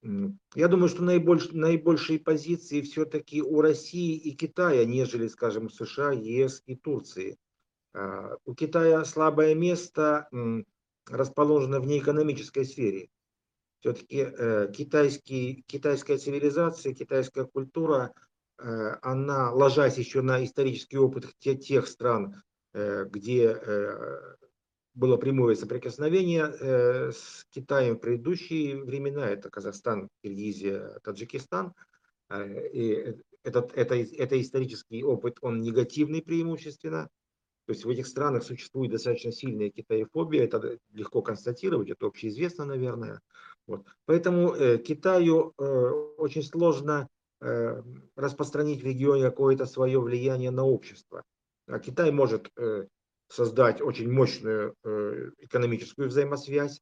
[0.02, 6.12] Я думаю, что наибольш, наибольшие позиции все-таки у России и Китая, нежели, скажем, у США,
[6.12, 7.36] ЕС и Турции.
[7.94, 10.28] А, у Китая слабое место
[11.06, 13.08] расположено в неэкономической сфере.
[13.80, 14.26] Все-таки
[14.72, 18.12] китайский, китайская цивилизация, китайская культура–
[18.58, 22.42] Э, она, ложась еще на исторический опыт тех, тех стран,
[22.72, 24.34] э, где э,
[24.98, 31.72] было прямое соприкосновение с Китаем в предыдущие времена, это Казахстан, Киргизия, Таджикистан,
[32.72, 37.08] и этот, это, это исторический опыт, он негативный преимущественно,
[37.66, 43.20] то есть в этих странах существует достаточно сильная китаефобия, это легко констатировать, это общеизвестно, наверное.
[43.66, 43.86] Вот.
[44.06, 47.08] Поэтому э, Китаю э, очень сложно
[47.40, 47.82] Э,
[48.16, 51.22] распространить в регионе какое-то свое влияние на общество.
[51.68, 52.88] А Китай может э,
[53.28, 56.80] создать очень мощную э, экономическую взаимосвязь,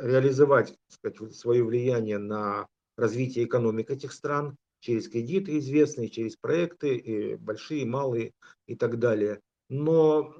[0.00, 2.66] реализовать сказать, свое влияние на
[2.96, 8.32] развитие экономик этих стран через кредиты известные, через проекты, большие, малые
[8.66, 9.40] и так далее.
[9.68, 10.34] Но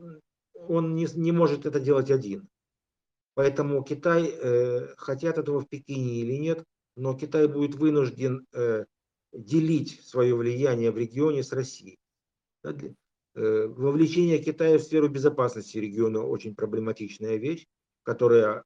[0.55, 2.49] он не, не может это делать один.
[3.35, 4.35] Поэтому Китай,
[4.97, 6.65] хотят этого в Пекине или нет,
[6.97, 8.85] но Китай будет вынужден э,
[9.33, 11.99] делить свое влияние в регионе с Россией.
[12.65, 12.73] Э,
[13.35, 17.67] вовлечение Китая в сферу безопасности региона очень проблематичная вещь.
[18.03, 18.65] которая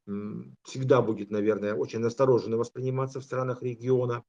[0.63, 4.25] всегда будет, наверное, очень настороженно восприниматься в странах региона.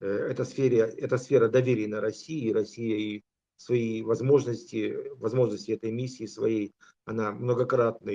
[0.00, 3.22] Это, сфере, это сфера доверия России, Россия и
[3.56, 6.74] свои возможности, возможности этой миссии своей,
[7.04, 8.10] она многократно,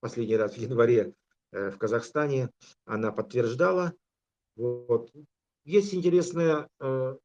[0.00, 1.14] последний раз в январе
[1.52, 2.50] э, в Казахстане,
[2.84, 3.92] она подтверждала.
[4.56, 5.12] Вот.
[5.64, 7.16] Есть интересные э,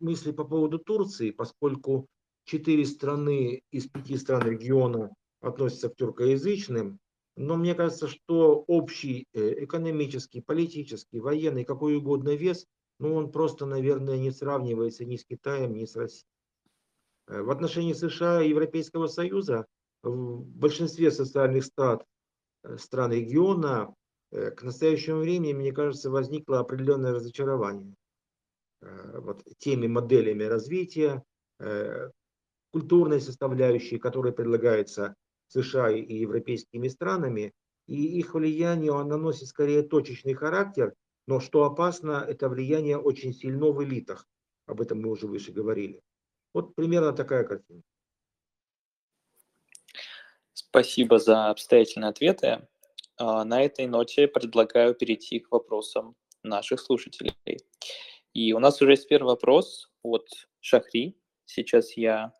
[0.00, 2.06] мысли по поводу Турции, поскольку
[2.46, 6.98] четыре страны из пяти стран региона относятся к тюркоязычным,
[7.36, 12.66] но мне кажется, что общий э, экономический, политический, военный, какой угодно вес,
[12.98, 16.24] ну он просто, наверное, не сравнивается ни с Китаем, ни с Россией.
[17.28, 19.66] Э, в отношении США и Европейского Союза
[20.02, 22.00] в большинстве социальных стран,
[22.64, 23.94] э, стран региона
[24.32, 27.94] к настоящему времени, мне кажется, возникло определенное разочарование
[28.80, 31.22] вот, теми моделями развития,
[32.76, 35.14] культурной составляющей, которая предлагается
[35.48, 37.54] США и европейскими странами,
[37.86, 40.92] и их влияние оно носит скорее точечный характер,
[41.26, 44.26] но что опасно, это влияние очень сильно в элитах.
[44.66, 46.02] Об этом мы уже выше говорили.
[46.52, 47.80] Вот примерно такая картина.
[50.52, 52.68] Спасибо за обстоятельные ответы.
[53.16, 57.34] А, на этой ноте предлагаю перейти к вопросам наших слушателей.
[58.34, 60.28] И у нас уже есть первый вопрос от
[60.60, 61.16] Шахри.
[61.46, 62.34] Сейчас я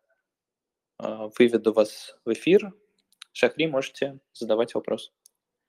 [0.99, 2.73] выведу вас в эфир.
[3.31, 5.11] Шахри, можете задавать вопрос.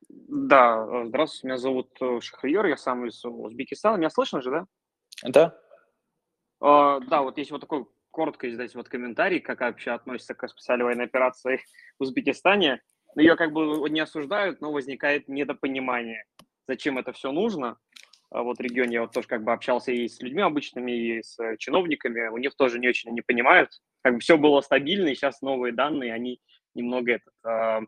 [0.09, 3.97] Да, э, здравствуйте, меня зовут э, Шахриер, я сам из Узбекистана.
[3.97, 4.67] Меня слышно же, да?
[5.23, 5.59] Да.
[6.61, 10.87] Uh, да, вот есть вот такой коротко здесь вот комментарий, как вообще относится к специальной
[10.87, 11.61] военной операции
[11.99, 12.83] в Узбекистане.
[13.17, 16.25] Ее как бы не осуждают, но возникает недопонимание,
[16.67, 17.79] зачем это все нужно.
[18.31, 21.23] А вот в регионе я вот тоже как бы общался и с людьми обычными, и
[21.23, 23.71] с чиновниками, у них тоже не очень не понимают.
[24.03, 26.41] Как бы все было стабильно, и сейчас новые данные, они
[26.75, 27.81] немного этот, э,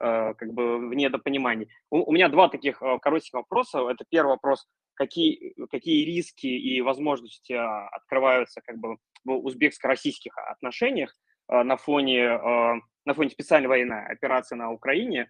[0.00, 1.68] э, как бы в недопонимании.
[1.90, 3.80] У, у меня два таких э, коротких вопроса.
[3.88, 11.14] Это первый вопрос, какие, какие риски и возможности открываются как бы в узбекско-российских отношениях
[11.48, 12.28] на фоне,
[13.04, 15.28] на фоне специальной военной операции на Украине.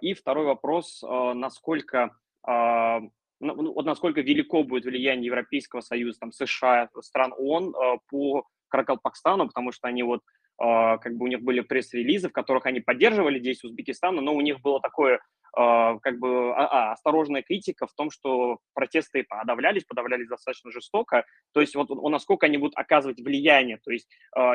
[0.00, 7.34] И второй вопрос, насколько ну, вот насколько велико будет влияние Европейского Союза, там, США, стран
[7.36, 7.74] ООН
[8.08, 10.20] по Каракалпакстану, потому что они вот
[10.58, 14.40] а, как бы у них были пресс-релизы, в которых они поддерживали действия Узбекистана, но у
[14.40, 15.20] них было такое
[15.56, 21.24] а, как бы а, а, осторожная критика в том, что протесты подавлялись, подавлялись достаточно жестоко.
[21.52, 24.08] То есть вот, вот насколько они будут оказывать влияние, то есть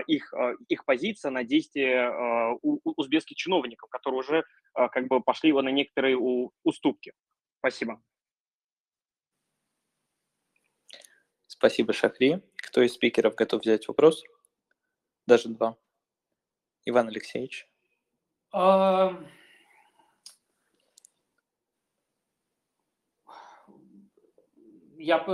[0.08, 0.34] их,
[0.68, 4.44] их позиция на действия у, у узбекских чиновников, которые уже
[4.74, 6.18] как бы пошли на некоторые
[6.64, 7.14] уступки.
[7.60, 8.02] Спасибо.
[11.60, 12.42] Спасибо, Шахри.
[12.56, 14.24] Кто из спикеров готов взять вопрос?
[15.28, 15.76] Даже два.
[16.86, 17.68] Иван Алексеевич?
[18.54, 19.22] А...
[24.98, 25.26] Я,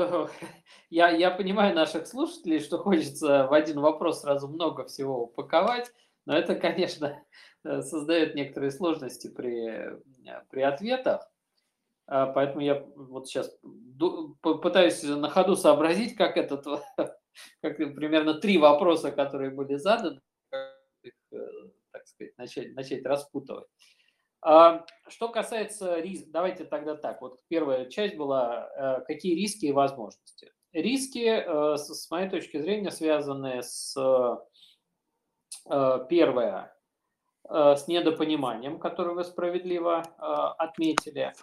[0.89, 5.93] я, я понимаю наших слушателей, что хочется в один вопрос сразу много всего упаковать,
[6.25, 7.23] но это, конечно,
[7.63, 9.95] создает некоторые сложности при,
[10.49, 11.31] при ответах.
[12.07, 13.57] А, поэтому я вот сейчас
[14.41, 16.65] пытаюсь на ходу сообразить, как этот,
[17.61, 20.21] как примерно три вопроса, которые были заданы,
[21.01, 21.37] их, э,
[21.91, 23.67] так сказать, начать, начать распутывать.
[24.41, 27.21] А, что касается рисков, давайте тогда так.
[27.21, 30.51] Вот первая часть была, э, какие риски и возможности.
[30.73, 33.95] Риски, э, с моей точки зрения, связаны с,
[36.09, 36.75] первое,
[37.49, 40.03] с недопониманием, которое вы справедливо
[40.59, 41.33] отметили.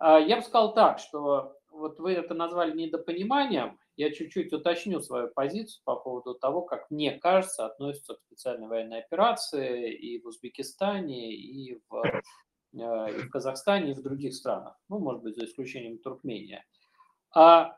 [0.00, 5.28] А, я бы сказал так, что вот вы это назвали недопониманием, я чуть-чуть уточню свою
[5.28, 11.34] позицию по поводу того, как мне кажется, относятся к специальной военной операции и в Узбекистане,
[11.34, 12.20] и в, э,
[12.72, 14.76] и в Казахстане, и в других странах.
[14.88, 16.64] Ну, может быть, за исключением Туркмении.
[17.34, 17.76] А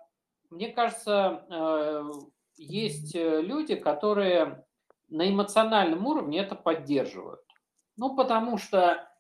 [0.49, 2.11] мне кажется, э,
[2.57, 4.65] есть люди, которые
[5.09, 7.41] на эмоциональном уровне это поддерживают.
[7.97, 9.12] Ну, потому что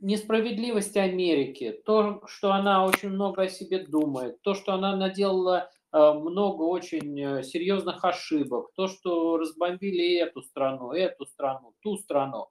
[0.00, 6.12] несправедливость Америки, то, что она очень много о себе думает, то, что она наделала э,
[6.12, 12.48] много очень э, серьезных ошибок, то, что разбомбили эту страну, эту страну, ту страну.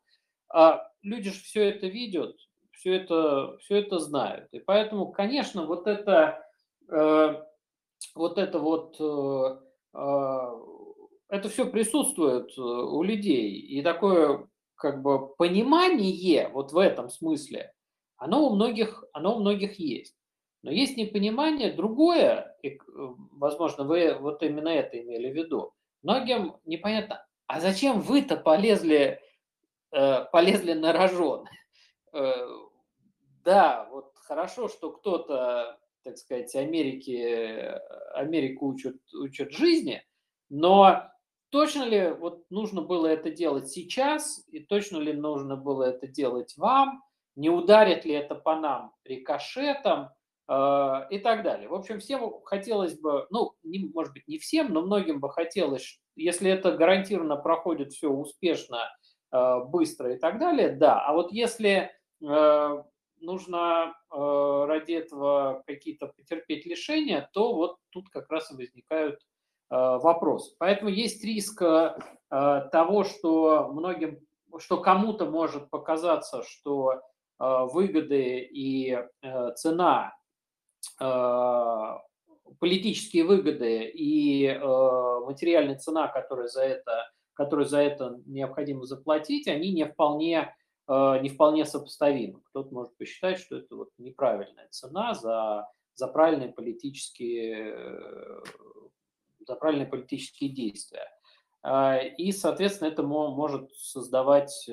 [0.54, 2.36] А люди же все это видят,
[2.72, 4.48] все это, все это знают.
[4.52, 6.44] И поэтому, конечно, вот это,
[6.88, 7.44] э,
[8.16, 8.96] вот это вот,
[11.30, 13.52] это все присутствует у людей.
[13.60, 14.48] И такое
[14.80, 17.74] как бы понимание вот в этом смысле,
[18.16, 20.16] оно у многих, оно у многих есть.
[20.62, 22.80] Но есть непонимание другое, и, э,
[23.32, 25.74] возможно, вы вот именно это имели в виду.
[26.02, 29.22] Многим непонятно, а зачем вы-то полезли,
[29.92, 31.46] э, полезли на рожон?
[32.12, 32.34] Э,
[33.44, 37.80] да, вот хорошо, что кто-то, так сказать, Америки,
[38.16, 40.04] Америку учат, учат жизни,
[40.50, 41.12] но
[41.50, 46.56] точно ли вот нужно было это делать сейчас, и точно ли нужно было это делать
[46.58, 47.04] вам,
[47.36, 50.10] не ударит ли это по нам рикошетом
[50.48, 50.54] э,
[51.10, 51.70] и так далее.
[51.70, 56.00] В общем, всем хотелось бы, ну, не, может быть, не всем, но многим бы хотелось,
[56.16, 58.80] если это гарантированно проходит все успешно,
[59.32, 61.00] э, быстро и так далее, да.
[61.00, 61.92] А вот если
[62.22, 62.84] э,
[63.22, 69.20] нужно э, ради этого какие-то потерпеть лишения, то вот тут как раз и возникают
[69.70, 70.56] э, вопросы.
[70.60, 71.96] Поэтому есть риск э,
[72.30, 74.20] того, что многим,
[74.58, 77.02] что кому-то может показаться, что
[77.40, 78.92] Э, выгоды и
[79.22, 80.14] э, цена,
[81.00, 81.98] э,
[82.60, 89.86] политические выгоды и материальная цена, которая за это, которую за это необходимо заплатить, они не
[89.86, 90.56] вполне,
[90.88, 92.42] не вполне сопоставимы.
[92.46, 97.76] Кто-то может посчитать, что это вот неправильная цена за, за правильные политические
[99.46, 101.08] за правильные политические действия.
[102.18, 104.70] И, соответственно, это может создавать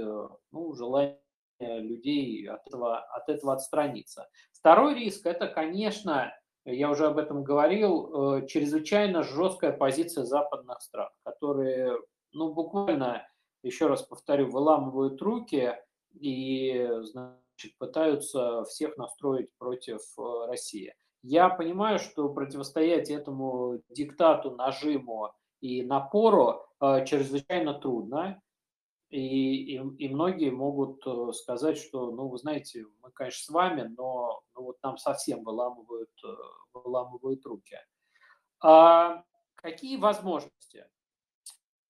[0.53, 1.19] ну, желание
[1.59, 4.29] людей от этого, от этого отстраниться.
[4.53, 6.33] Второй риск– это, конечно,
[6.67, 11.97] я уже об этом говорил, э, чрезвычайно жесткая позиция западных стран, которые,
[12.33, 13.27] ну, буквально,
[13.63, 15.77] еще раз повторю, выламывают руки
[16.13, 20.93] и, значит, пытаются всех настроить против э, России.
[21.23, 28.41] Я понимаю, что противостоять этому диктату, нажиму и напору э, чрезвычайно трудно.
[29.09, 33.83] И, и, и многие могут э, сказать, что, ну, вы знаете, мы, конечно, с вами,
[33.97, 36.29] но ну, вот нам совсем выламывают, э,
[36.73, 37.77] выламывают руки.
[38.61, 39.23] А
[39.55, 40.87] какие возможности?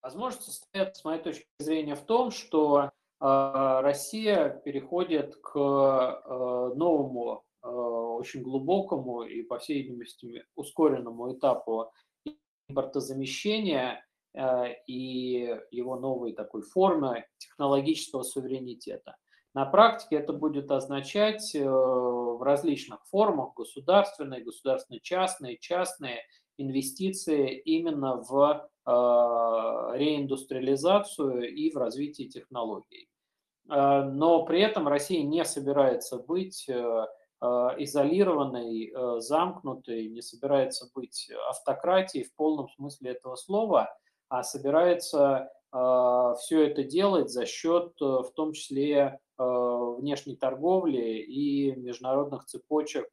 [0.02, 7.45] Возможности стоят, с моей точки зрения, в том, что э, Россия переходит к э, новому,
[7.66, 11.90] очень глубокому и, по всей видимости, ускоренному этапу
[12.68, 14.06] импортозамещения
[14.36, 19.16] Э, и его новой такой формы технологического суверенитета.
[19.54, 26.20] На практике это будет означать э, в различных формах государственные, государственно-частные, частные
[26.58, 28.90] инвестиции именно в э,
[29.98, 33.08] реиндустриализацию и в развитие технологий.
[33.68, 36.70] Но при этом Россия не собирается быть
[37.42, 43.94] изолированной, замкнутой, не собирается быть автократией в полном смысле этого слова–
[44.28, 52.46] а собирается а, все это делать за счет, в том числе, внешней торговли и международных
[52.46, 53.10] цепочек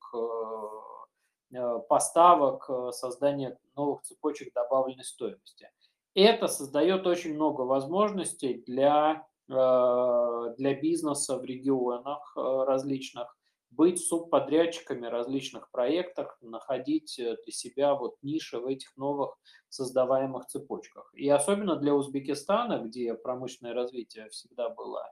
[1.90, 5.70] поставок, создания новых цепочек добавленной стоимости.
[6.16, 13.36] Это создает очень много возможностей для, для бизнеса в регионах различных,
[13.76, 19.38] быть субподрядчиками различных проектов, находить для себя вот ниши в этих новых
[19.70, 21.12] создаваемых цепочках.
[21.14, 25.12] И особенно для Узбекистана, где промышленное развитие всегда было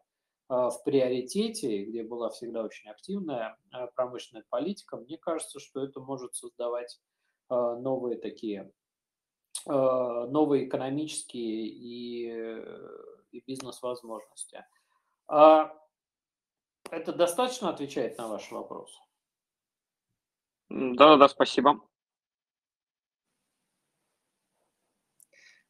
[0.52, 6.02] а, в приоритете, где была всегда очень активная а, промышленная политика, мне кажется, что это
[6.02, 7.00] может создавать
[7.48, 8.70] а, новые такие,
[9.66, 12.32] новые экономические и,
[13.32, 14.66] и бизнес-возможности.
[16.92, 19.02] Это достаточно отвечает на ваш вопрос?
[20.70, 21.80] Да-да-да, спасибо.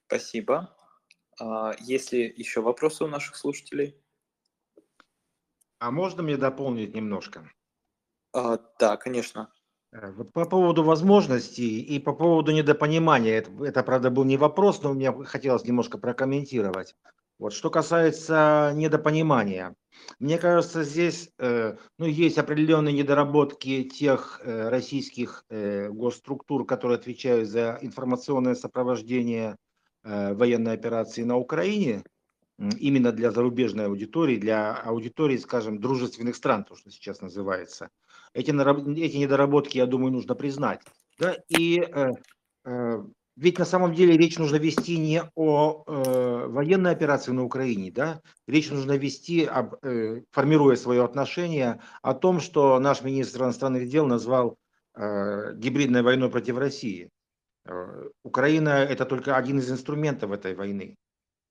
[0.08, 0.76] Спасибо.
[1.40, 3.96] А, есть ли еще вопросы у наших слушателей?
[5.78, 7.48] А можно мне дополнить немножко?
[8.34, 9.54] А, да, конечно.
[9.92, 14.82] Э, вот по поводу возможностей и по поводу недопонимания, это, это, правда, был не вопрос,
[14.82, 16.96] но мне хотелось немножко прокомментировать.
[17.38, 19.76] Вот, что касается недопонимания,
[20.20, 27.50] мне кажется, здесь э, ну, есть определенные недоработки тех э, российских э, госструктур, которые отвечают
[27.50, 29.56] за информационное сопровождение
[30.04, 32.04] военной операции на Украине,
[32.58, 37.90] именно для зарубежной аудитории, для аудитории, скажем, дружественных стран, то, что сейчас называется.
[38.34, 40.82] Эти, эти недоработки, я думаю, нужно признать.
[41.20, 41.38] Да?
[41.50, 41.88] И
[43.36, 48.22] ведь на самом деле речь нужно вести не о э, военной операции на Украине, да?
[48.48, 54.06] Речь нужно вести, об, э, формируя свое отношение, о том, что наш министр иностранных дел
[54.06, 54.58] назвал
[54.96, 57.10] э, гибридной войной против России.
[57.66, 60.98] Э, Украина– это только один из инструментов этой войны.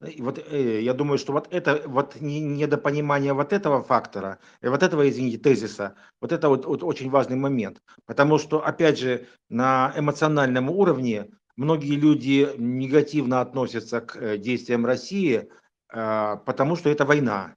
[0.07, 4.83] И вот э, я думаю, что вот это вот недопонимание вот этого фактора, э, вот
[4.83, 7.83] этого, извините, тезиса, вот это вот, вот очень важный момент.
[8.07, 11.29] Потому что, опять же, на эмоциональном уровне
[11.61, 15.51] многие люди негативно относятся к э, действиям России,
[15.93, 17.55] а, потому что это война.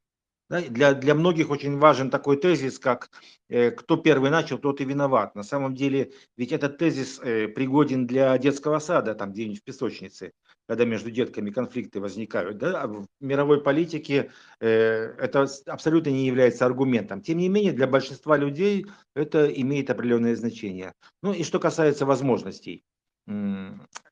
[0.50, 3.10] Для, для многих очень важен такой тезис, как
[3.48, 5.36] э, «кто первый начал, тот и виноват».
[5.36, 10.34] На самом деле, ведь этот тезис э, пригоден для детского сада, там где-нибудь в песочнице,
[10.68, 12.58] когда между детками конфликты возникают.
[12.58, 12.82] Да?
[12.82, 17.22] А в мировой политике это абсолютно не является аргументом.
[17.22, 18.86] Тем не менее, для большинства людей
[19.16, 20.94] это имеет определенное значение.
[21.22, 22.84] Ну и что касается возможностей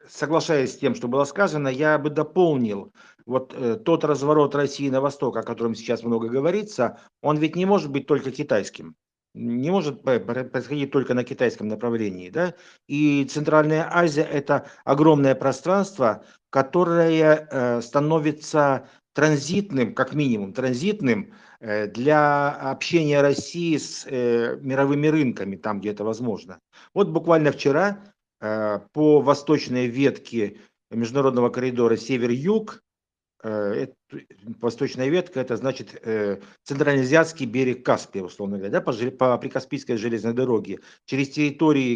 [0.07, 2.93] соглашаясь с тем, что было сказано, я бы дополнил
[3.25, 7.65] вот э, тот разворот России на восток, о котором сейчас много говорится, он ведь не
[7.65, 8.95] может быть только китайским.
[9.33, 12.29] Не может происходить только на китайском направлении.
[12.29, 12.53] Да?
[12.87, 22.49] И Центральная Азия– это огромное пространство, которое э, становится транзитным, как минимум, транзитным э, для
[22.49, 26.59] общения России с э, мировыми рынками, там, где это возможно.
[26.93, 28.03] Вот буквально вчера
[28.41, 30.57] по восточной ветке
[30.91, 32.83] международного коридора север-юг.
[33.43, 33.87] Э,
[34.61, 40.33] восточная ветка– это значит э, центральноазиатский берег Каспия, условно говоря, да, по, по Прикаспийской железной
[40.33, 40.79] дороге.
[41.05, 41.95] Через территории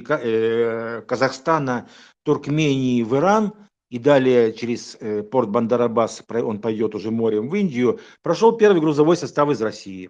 [1.01, 1.87] Казахстана,
[2.23, 3.53] Туркмении в Иран
[3.91, 4.97] и далее через
[5.29, 10.09] порт Бандарабас он пойдет уже морем в Индию, прошел первый грузовой состав из России.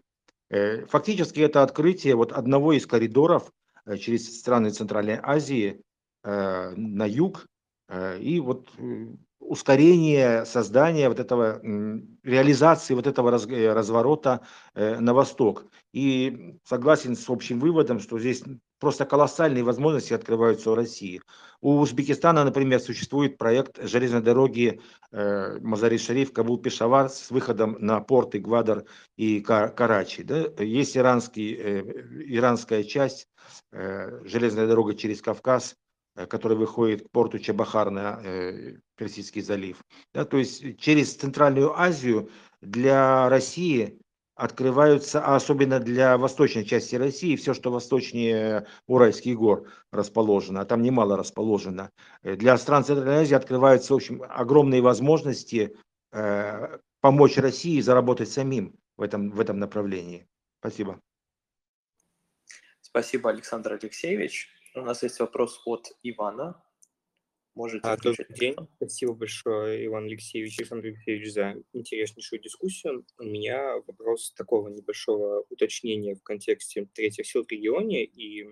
[0.50, 3.52] Фактически это открытие вот одного из коридоров
[4.00, 5.84] через страны Центральной Азии, Э,
[6.26, 7.46] на юг,
[7.88, 9.08] э, и вот э,
[9.40, 11.62] ускорение создания вот этого,
[12.24, 14.42] реализации вот этого разворота
[14.74, 15.66] на восток.
[15.94, 18.44] И согласен с общим выводом, что здесь
[18.80, 21.22] просто колоссальные возможности открываются у России.
[21.62, 24.82] У Узбекистана, например, существует проект железной дороги
[25.12, 28.86] Мазари-Шариф, Кабул-Пешавар с выходом на порты Гвадар
[29.16, 30.24] и Карачи.
[30.24, 30.48] Да?
[30.58, 31.54] Есть иранский,
[32.36, 33.28] иранская часть,
[33.72, 35.85] железная дорога через Кавказ, Э,
[36.16, 39.78] который выходит к порту Чебахар на э, Персидский залив.
[40.14, 42.30] Да, то есть через Центральную Азию
[42.62, 44.00] для России
[44.36, 50.82] открываются, а особенно для восточной части России, все, что восточнее Уральских гор расположено, а там
[50.82, 51.90] немало расположено.
[52.22, 55.76] Э, для стран Центральной Азии открываются, в общем, огромные возможности
[56.12, 60.28] э, помочь России заработать самим в этом, в этом направлении.
[60.60, 61.00] Спасибо.
[62.82, 64.50] Спасибо, Александр Алексеевич.
[64.76, 66.62] У нас есть вопрос от Ивана.
[67.56, 68.56] Можете а, Добрый день.
[68.76, 73.06] Спасибо большое, Иван Алексеевич, Александр Алексеевич, за интереснейшую дискуссию.
[73.18, 78.50] У меня вопрос такого небольшого уточнения в контексте третьих сил в регионе и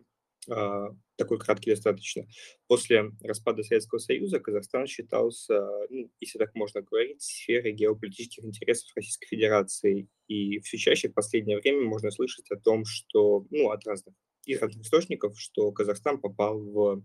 [0.48, 0.88] э,
[1.18, 2.26] такой краткий достаточно.
[2.68, 9.28] После распада Советского Союза Казахстан считался, ну, если так можно говорить, сферой геополитических интересов Российской
[9.28, 10.08] Федерации.
[10.30, 14.62] И все чаще в последнее время можно слышать о том, что, ну, от разных из
[14.62, 17.04] разных источников, что Казахстан попал в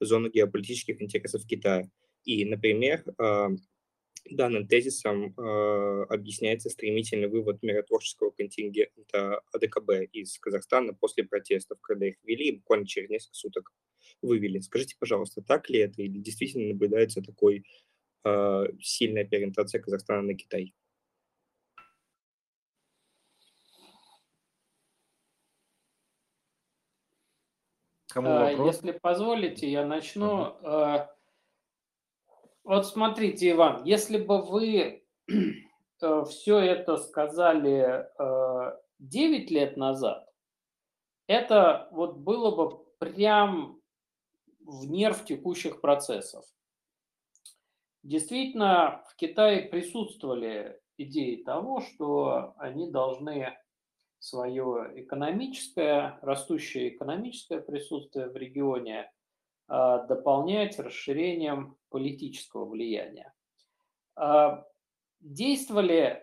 [0.00, 1.88] зону геополитических интересов Китая.
[2.24, 3.48] И, например, а,
[4.30, 12.16] данным тезисом а, объясняется стремительный вывод миротворческого контингента АДКБ из Казахстана после протестов, когда их
[12.24, 13.72] ввели, буквально через несколько суток
[14.22, 14.58] вывели.
[14.60, 17.64] Скажите, пожалуйста, так ли это или действительно наблюдается такой
[18.24, 20.74] э, сильная переориентация Казахстана на Китай?
[28.16, 28.76] Кому а, вопрос?
[28.76, 30.54] Если позволите, я начну.
[30.62, 31.08] Угу.
[32.64, 38.08] Вот смотрите, Иван, если бы вы э, все это сказали
[39.00, 40.26] 9 лет назад,
[41.26, 43.82] это вот было бы прям
[44.60, 46.46] в нерв текущих процессов.
[48.02, 53.58] Действительно, в Китае присутствовали идеи того, что они должны
[54.18, 59.10] свое экономическое, растущее экономическое присутствие в регионе
[59.68, 63.32] а, дополнять расширением политического влияния.
[64.14, 64.64] А,
[65.20, 66.22] действовали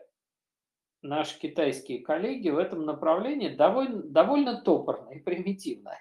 [1.02, 5.98] наши китайские коллеги в этом направлении довольно, довольно топорно и примитивно.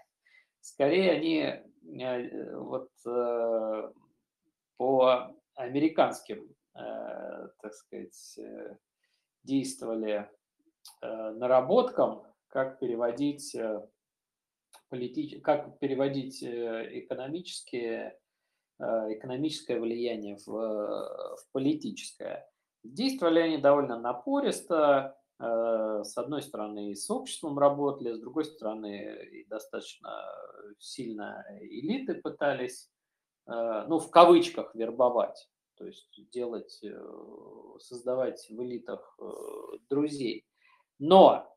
[0.61, 3.93] Скорее они э, вот э,
[4.77, 8.39] по американским, э, так сказать,
[9.43, 10.31] действовали
[11.01, 13.87] наработкам, как переводить, э,
[14.89, 15.43] политич...
[15.43, 18.19] как переводить э, экономические,
[18.79, 22.49] экономическое влияние в, в политическое.
[22.83, 29.45] Действовали они довольно напористо, с одной стороны и с обществом работали, с другой стороны и
[29.45, 30.25] достаточно
[30.79, 32.91] сильно элиты пытались,
[33.47, 36.81] ну, в кавычках, вербовать, то есть делать,
[37.79, 39.19] создавать в элитах
[39.89, 40.45] друзей.
[41.05, 41.53] Но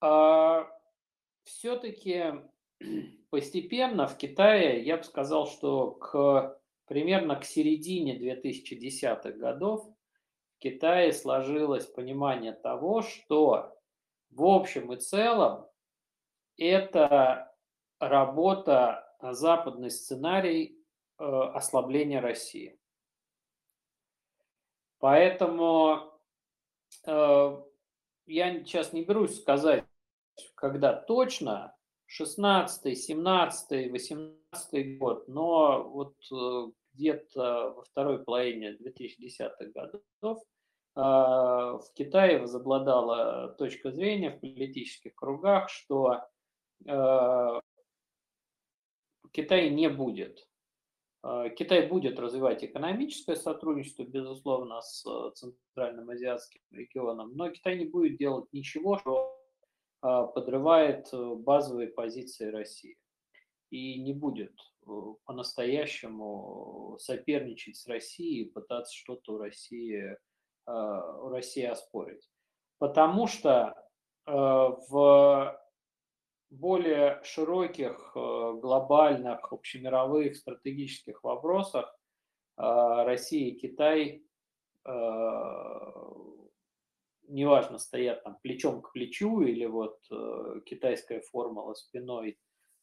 [0.00, 0.64] э,
[1.42, 2.32] все-таки
[3.30, 9.86] постепенно в Китае, я бы сказал, что к примерно к середине 2010-х годов
[10.56, 13.78] в Китае сложилось понимание того, что
[14.30, 15.66] в общем и целом
[16.56, 17.54] это
[17.98, 20.82] работа, западный сценарий
[21.18, 22.80] э, ослабления России.
[24.98, 26.10] Поэтому
[27.06, 27.62] э,
[28.26, 29.84] я сейчас не берусь сказать,
[30.54, 31.74] когда точно,
[32.06, 40.42] 16, 17, 18 год, но вот э, где-то во второй половине 2010-х годов
[40.96, 46.22] э, в Китае возобладала точка зрения в политических кругах, что
[46.86, 47.60] э,
[49.32, 50.46] Китай не будет.
[51.56, 58.46] Китай будет развивать экономическое сотрудничество, безусловно, с Центральным Азиатским регионом, но Китай не будет делать
[58.52, 59.34] ничего, что
[60.00, 62.98] подрывает базовые позиции России
[63.74, 64.52] и не будет
[64.86, 64.90] э,
[65.24, 70.16] по-настоящему соперничать с Россией, пытаться что-то у России,
[70.66, 72.30] э, у России оспорить.
[72.78, 73.74] Потому что
[74.26, 75.60] э, в
[76.58, 81.98] более широких, глобальных, общемировых стратегических вопросах
[82.56, 84.24] Россия и Китай,
[87.28, 89.98] неважно, стоят там плечом к плечу или вот
[90.64, 92.38] китайская формула спиной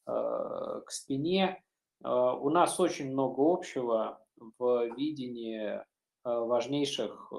[0.08, 1.64] Э, к спине.
[2.04, 4.20] Э, у нас очень много общего
[4.58, 5.84] в видении э,
[6.24, 7.32] важнейших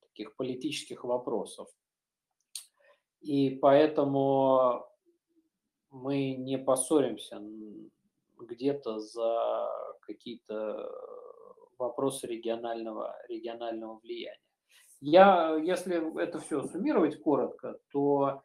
[0.00, 1.68] таких политических вопросов.
[3.20, 4.86] И поэтому
[5.94, 7.40] мы не поссоримся
[8.38, 9.68] где-то за
[10.00, 10.90] какие-то
[11.78, 14.38] вопросы регионального, регионального влияния.
[15.00, 18.42] Я, если это все суммировать коротко, то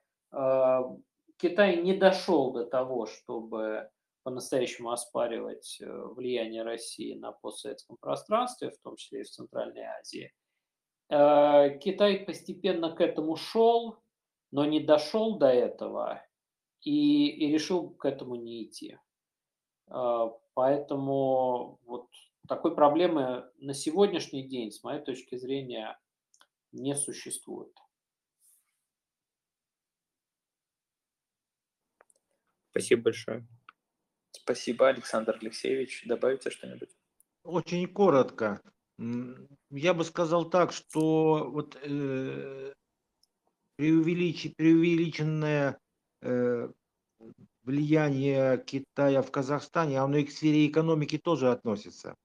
[1.37, 3.89] Китай не дошел до того, чтобы
[4.23, 10.33] по-настоящему оспаривать э, влияние России на постсоветском пространстве, в том числе и в Центральной Азии.
[11.09, 13.97] Э, Китай постепенно к этому шел,
[14.51, 16.21] но не дошел до этого
[16.81, 18.97] и, и решил к этому не идти.
[19.87, 22.07] Э, поэтому вот
[22.47, 25.99] такой проблемы на сегодняшний день, с моей точки зрения,
[26.71, 27.75] не существует.
[32.71, 33.47] Спасибо большое.
[34.31, 36.03] Спасибо, Александр Алексеевич.
[36.05, 36.89] Добавите что-нибудь?
[37.43, 38.61] Очень коротко.
[39.69, 42.73] Я бы сказал так, что вот э,
[43.75, 45.79] преувелич, преувеличенное
[47.63, 52.15] влияние Китая в Казахстане, оно и к сфере экономики тоже относится.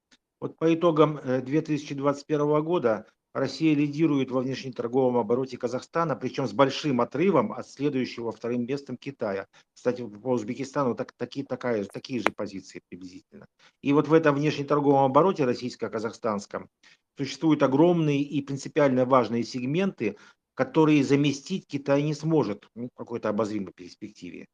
[0.41, 7.01] Вот по итогам 2021 э, года Россия лидирует во внешнеторговом обороте Казахстана, причем с большим
[7.01, 9.49] отрывом от следующего вторым местом Китая.
[9.75, 13.47] Кстати, по Узбекистану так, такие, такая, такие же позиции приблизительно.
[13.83, 16.69] И вот в этом внешнеторговом обороте российско-казахстанском
[17.17, 20.17] существуют огромные и принципиально важные сегменты,
[20.55, 24.47] которые заместить Китай не сможет ну, в какой-то обозримой перспективе.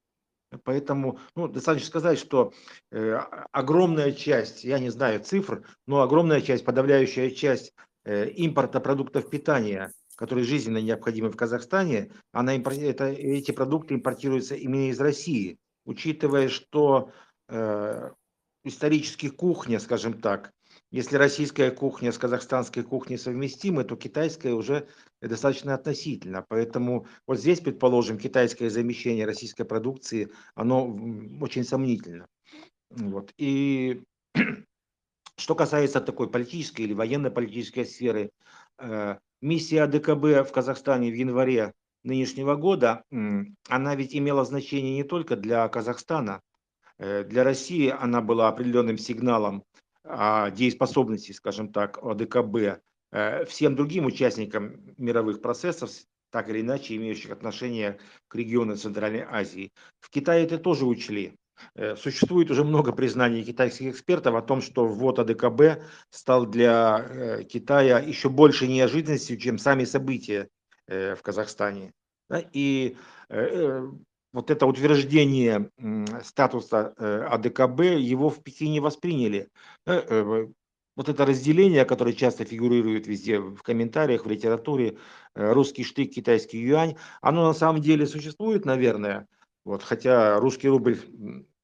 [0.65, 2.53] Поэтому ну, достаточно сказать, что
[2.91, 3.15] э,
[3.53, 7.73] огромная часть, я не знаю цифр, но огромная часть, подавляющая часть
[8.05, 14.89] Э, импорта продуктов питания, которые жизненно необходимы в Казахстане, она, это, эти продукты импортируются именно
[14.89, 17.13] из России, учитывая, что
[17.49, 18.11] э,
[18.65, 20.51] исторически кухня, скажем так,
[20.91, 24.89] если российская кухня с казахстанской кухней совместимы, то китайская уже
[25.21, 26.45] достаточно относительно.
[26.49, 30.87] Поэтому вот здесь, предположим, китайское замещение российской продукции, оно
[31.41, 32.27] очень сомнительно.
[32.91, 33.33] Вот.
[33.39, 34.03] И
[35.37, 38.31] что касается такой политической или военно-политической сферы,
[38.79, 41.73] э, миссия АДКБ в Казахстане в январе
[42.03, 43.05] нынешнего года,
[43.69, 46.41] она ведь имела значение не только для Казахстана.
[46.99, 49.65] Э, для России она была определенным сигналом
[50.05, 52.83] дееспособности, скажем так, АДКБ
[53.13, 55.91] э, всем другим участникам мировых процессов,
[56.31, 57.99] так или иначе имеющих отношение
[58.29, 59.73] к региону Центральной Азии.
[59.99, 61.37] В Китае это тоже учли.
[61.75, 67.45] Э, существует уже много признаний китайских экспертов о том, что ввод АДКБ стал для э,
[67.45, 70.49] Китая еще больше неожиданностью, чем сами события
[70.89, 71.93] в Казахстане.
[72.53, 72.97] И
[74.33, 75.71] вот это утверждение
[76.25, 79.49] статуса АДКБ, его в Пекине восприняли.
[79.87, 84.99] Вот это разделение, которое часто фигурирует везде в комментариях, в литературе,
[85.35, 89.27] русский штык, китайский юань, оно на самом деле существует, наверное,
[89.65, 90.99] вот, хотя русский рубль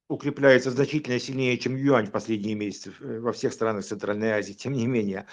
[0.09, 4.73] укрепляется значительно сильнее, чем юань в последние месяцы э, во всех странах Центральной Азии, тем
[4.73, 5.27] не менее.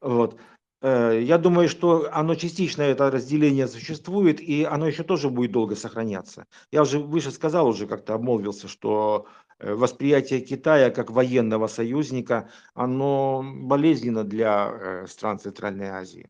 [0.00, 0.38] Вот.
[0.82, 5.76] Э, я думаю, что оно частично, это разделение существует, и оно еще тоже будет долго
[5.76, 6.46] сохраняться.
[6.72, 9.26] Я уже выше сказал, уже как-то обмолвился, что
[9.58, 16.28] э, восприятие Китая как военного союзника, оно болезненно для стран Центральной Азии.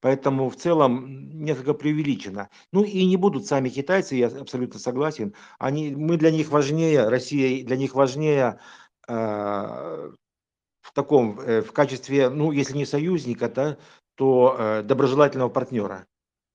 [0.00, 2.48] Поэтому в целом несколько преувеличено.
[2.72, 5.34] Ну и не будут сами китайцы, я абсолютно согласен.
[5.58, 8.60] Они, мы для них важнее, Россия для них важнее
[9.08, 10.12] э,
[10.82, 13.78] в таком, э, в качестве, ну если не союзника, да,
[14.16, 16.06] то э, доброжелательного партнера.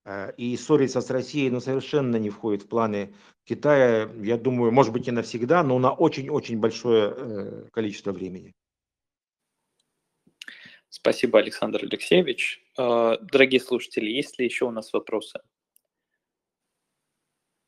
[0.06, 4.92] Э, и ссориться с Россией ну, совершенно не входит в планы Китая, я думаю, может
[4.92, 8.54] быть, не навсегда, но на очень-очень большое количество времени.
[10.90, 12.62] Спасибо, Александр Алексеевич.
[12.76, 15.40] Дорогие слушатели, есть ли еще у нас вопросы?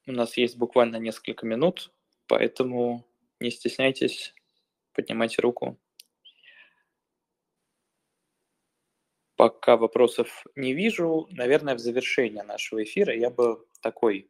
[0.05, 1.93] У нас есть буквально несколько минут,
[2.27, 3.05] поэтому
[3.39, 4.33] не стесняйтесь,
[4.93, 5.79] поднимайте руку.
[9.39, 14.29] Пока вопросов не вижу, наверное, в завершение нашего эфира я бы такой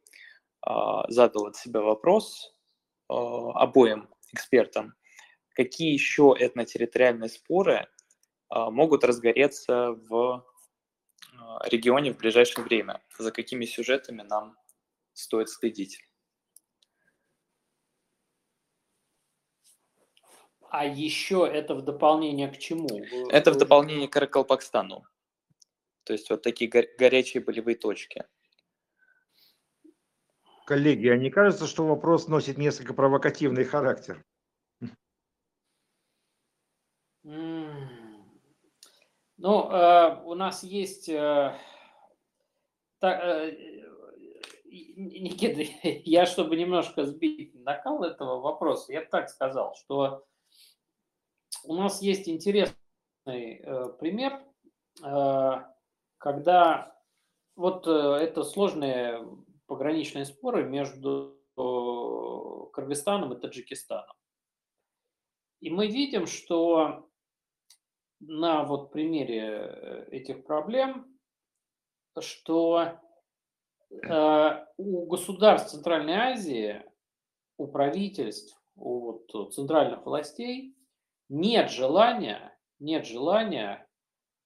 [0.67, 0.71] э,
[1.07, 2.53] задал от себя вопрос
[3.09, 4.93] э, обоим экспертам.
[5.55, 7.87] Какие еще этнотерриториальные споры
[8.53, 10.45] э, могут разгореться в
[11.33, 11.37] э,
[11.71, 13.01] регионе в ближайшее время?
[13.17, 14.57] За какими сюжетами нам
[15.13, 16.03] стоит следить?
[20.71, 22.87] А еще это в дополнение к чему?
[23.29, 25.03] Это в дополнение к Каракалпакстану.
[26.03, 28.25] То есть вот такие горячие болевые точки.
[30.65, 34.23] Коллеги, а не кажется, что вопрос носит несколько провокативный характер?
[37.23, 37.81] Ну,
[39.71, 41.09] э, у нас есть...
[41.09, 41.57] Э,
[42.99, 43.85] так, э,
[44.65, 45.61] Никита,
[46.05, 50.25] я, чтобы немножко сбить накал этого вопроса, я бы так сказал, что
[51.63, 52.75] у нас есть интересный
[53.27, 54.43] э, пример,
[55.03, 55.51] э,
[56.17, 56.95] когда
[57.55, 59.25] вот э, это сложные
[59.67, 61.35] пограничные споры между
[62.73, 64.15] Кыргызстаном и Таджикистаном.
[65.59, 67.09] И мы видим, что
[68.21, 71.19] на вот примере этих проблем,
[72.19, 72.97] что
[74.77, 76.81] у государств Центральной Азии,
[77.57, 80.78] у правительств, у вот центральных властей
[81.29, 83.87] нет желания, нет желания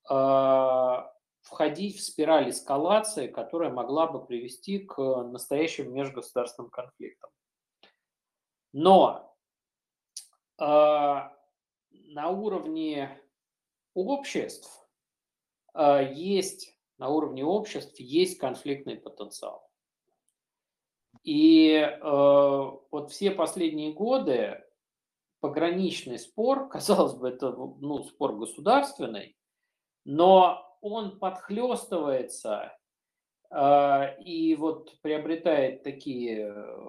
[0.09, 0.97] э,
[1.41, 7.29] входить в спираль эскалации, которая могла бы привести к настоящим межгосударственным конфликтам.
[8.73, 9.35] Но
[10.59, 13.21] э, на уровне
[13.93, 14.87] обществ
[15.73, 19.69] э, есть, на уровне обществ есть конфликтный потенциал.
[21.23, 24.62] И э, вот все последние годы
[25.43, 29.35] пограничный спор, казалось бы, это ну, спор государственный,
[30.05, 32.77] но он подхлестывается
[33.49, 36.87] э, и вот приобретает такие э,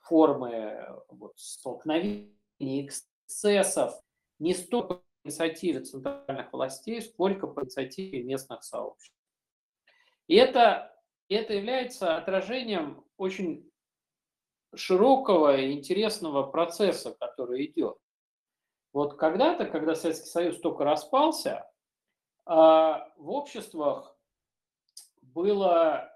[0.00, 2.28] формы вот, столкновений,
[2.58, 3.98] эксцессов
[4.38, 9.16] не столько по инициативе центральных властей, сколько по инициативе местных сообществ.
[10.26, 10.94] И это,
[11.30, 13.70] это является отражением очень
[14.76, 17.96] широкого и интересного процесса, который идет.
[18.92, 21.68] Вот когда-то, когда Советский Союз только распался,
[22.46, 24.16] а, в обществах
[25.22, 26.10] было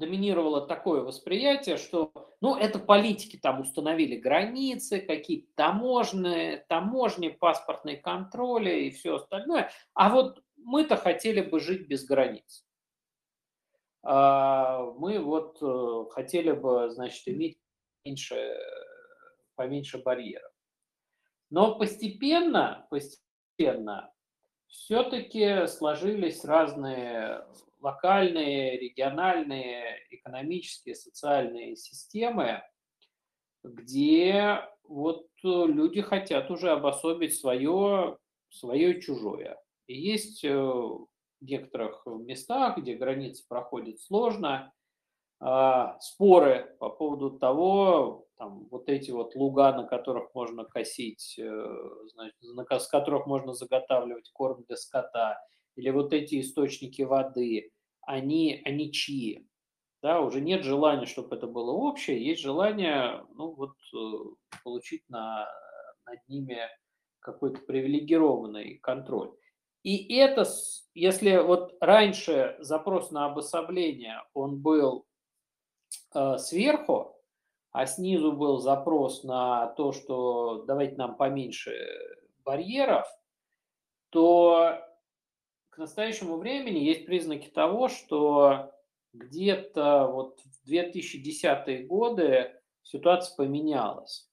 [0.00, 8.86] доминировало такое восприятие, что ну, это политики там установили границы, какие-то таможенные, таможни, паспортные контроли
[8.86, 9.70] и все остальное.
[9.94, 12.64] А вот мы-то хотели бы жить без границ.
[14.02, 17.58] А, мы вот э, хотели бы, значит, иметь
[18.04, 18.56] меньше,
[19.56, 20.50] поменьше барьеров.
[21.50, 24.12] Но постепенно, постепенно
[24.68, 27.44] все-таки сложились разные
[27.80, 32.62] локальные, региональные, экономические, социальные системы,
[33.62, 38.18] где вот люди хотят уже обособить свое,
[38.50, 39.58] свое чужое.
[39.86, 40.88] И есть э,
[41.42, 44.72] некоторых местах, где границы проходят сложно,
[45.40, 51.76] а, споры по поводу того, там, вот эти вот луга, на которых можно косить, э,
[52.12, 55.38] значит, с которых можно заготавливать корм для скота,
[55.76, 57.70] или вот эти источники воды,
[58.02, 59.46] они, они чьи?
[60.02, 65.46] Да, уже нет желания, чтобы это было общее, есть желание ну, вот, э, получить на,
[66.06, 66.58] над ними
[67.20, 69.32] какой-то привилегированный контроль.
[69.82, 70.46] И это,
[70.94, 75.06] если вот раньше запрос на обособление, он был
[76.14, 77.16] э, сверху,
[77.72, 81.72] а снизу был запрос на то, что давайте нам поменьше
[82.44, 83.06] барьеров,
[84.10, 84.80] то
[85.70, 88.72] к настоящему времени есть признаки того, что
[89.12, 94.28] где-то вот в 2010-е годы ситуация поменялась.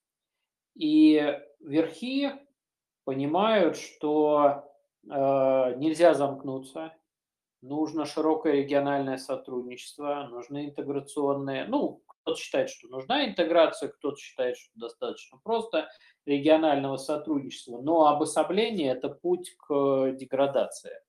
[0.76, 2.32] И верхи
[3.06, 4.67] понимают, что
[5.08, 6.94] нельзя замкнуться,
[7.62, 14.70] нужно широкое региональное сотрудничество, нужны интеграционные, ну, кто-то считает, что нужна интеграция, кто-то считает, что
[14.76, 15.90] достаточно просто
[16.26, 21.00] регионального сотрудничества, но обособление– это путь к деградации.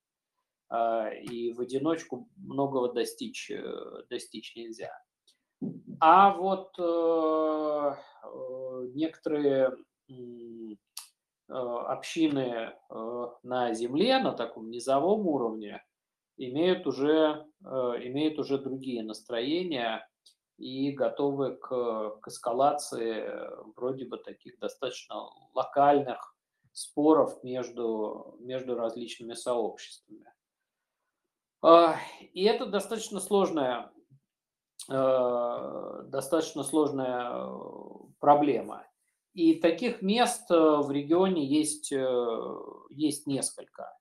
[0.70, 4.92] А, и в одиночку многого достичь, э, достичь нельзя.
[5.98, 6.82] А вот э,
[8.22, 9.72] э, некоторые
[11.48, 12.72] общины
[13.42, 15.82] на земле, на таком низовом уровне,
[16.36, 20.06] имеют уже, имеют уже другие настроения
[20.58, 23.30] и готовы к, к эскалации
[23.76, 26.36] вроде бы таких достаточно локальных
[26.72, 30.32] споров между, между различными сообществами.
[31.60, 33.90] А, и это достаточно сложная,
[34.88, 37.48] э, достаточно сложная э,
[38.20, 38.86] проблема.
[39.38, 41.92] И таких мест э, в регионе есть,
[42.90, 43.96] есть несколько.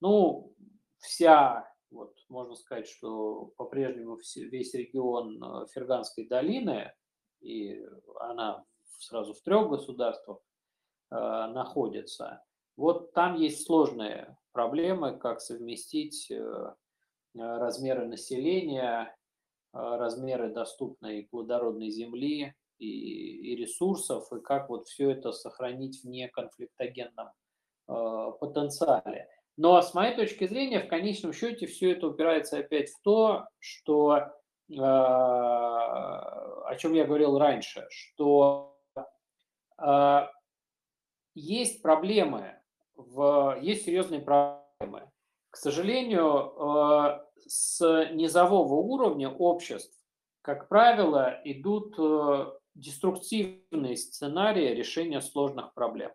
[0.00, 0.54] Ну,
[0.98, 6.92] вся, вот можно сказать, что по-прежнему весь регион Ферганской долины,
[7.40, 7.84] и
[8.18, 8.64] она
[8.98, 10.38] сразу в трех государствах
[11.10, 12.42] находится.
[12.76, 16.32] Вот там есть сложные проблемы, как совместить
[17.34, 19.16] Э, размеры населения,
[19.72, 26.08] э, размеры доступной плодородной земли и, и ресурсов, и как вот все это сохранить в
[26.08, 27.28] неконфликтогенном
[27.88, 29.28] э, потенциале.
[29.56, 34.16] Но с моей точки зрения, в конечном счете, все это упирается опять в то, что,
[34.16, 38.76] э, о чем я говорил раньше, что
[39.78, 40.26] э,
[41.34, 42.60] есть проблемы,
[42.96, 45.10] в, есть серьезные проблемы
[45.50, 49.98] к сожалению, э, с низового уровня обществ,
[50.42, 56.12] как правило, идут э, деструктивные сценарии решения сложных проблем.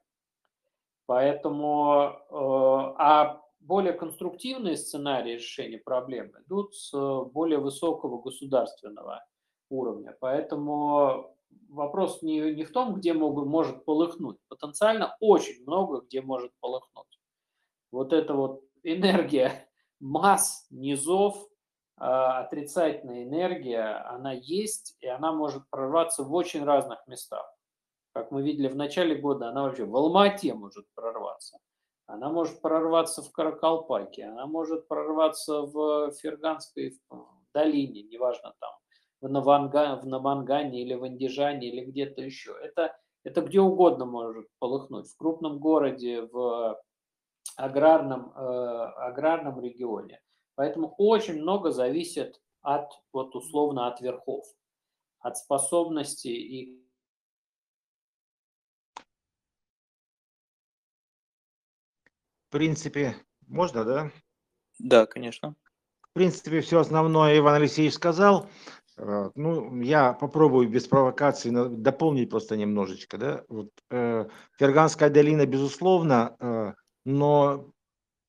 [1.05, 2.35] Поэтому, э,
[2.97, 6.91] а более конструктивные сценарии решения проблем идут с
[7.33, 9.25] более высокого государственного
[9.69, 10.15] уровня.
[10.19, 11.35] Поэтому
[11.69, 14.37] вопрос не, не в том, где могут, может полыхнуть.
[14.47, 17.19] Потенциально очень много где может полыхнуть.
[17.91, 19.67] Вот это вот энергия
[19.99, 21.47] масс, низов,
[21.97, 27.45] отрицательная энергия, она есть, и она может прорваться в очень разных местах.
[28.13, 31.57] Как мы видели в начале года, она вообще в Алмате может прорваться.
[32.07, 36.99] Она может прорваться в Каракалпаке, она может прорваться в Ферганской
[37.53, 38.71] долине, неважно там,
[39.21, 42.55] в, Наванга, в Намангане или в Андижане или где-то еще.
[42.61, 45.09] Это, это где угодно может полыхнуть.
[45.09, 46.79] В крупном городе, в
[47.57, 50.19] аграрном, э, аграрном регионе.
[50.55, 54.45] Поэтому очень много зависит от, вот условно, от верхов,
[55.19, 56.81] от способности и
[62.47, 63.17] В принципе,
[63.47, 64.11] можно, да?
[64.79, 65.55] Да, конечно.
[66.01, 68.47] В принципе, все основное Иван Алексеевич сказал.
[68.97, 73.17] Э, ну, я попробую без провокации дополнить просто немножечко.
[73.17, 73.43] Да?
[73.49, 76.73] Вот, э, Ферганская долина, безусловно, э,
[77.03, 77.67] но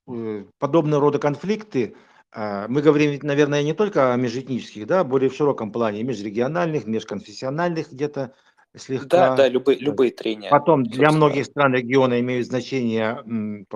[0.08, 1.94] э, подобного рода конфликты,
[2.34, 8.34] мы говорим, наверное, не только о межэтнических, да, более в широком плане, межрегиональных, межконфессиональных где-то
[8.76, 9.30] слегка.
[9.30, 10.50] Да, да, любые, любые трения.
[10.50, 13.66] Потом для многих стран региона имеют значение м,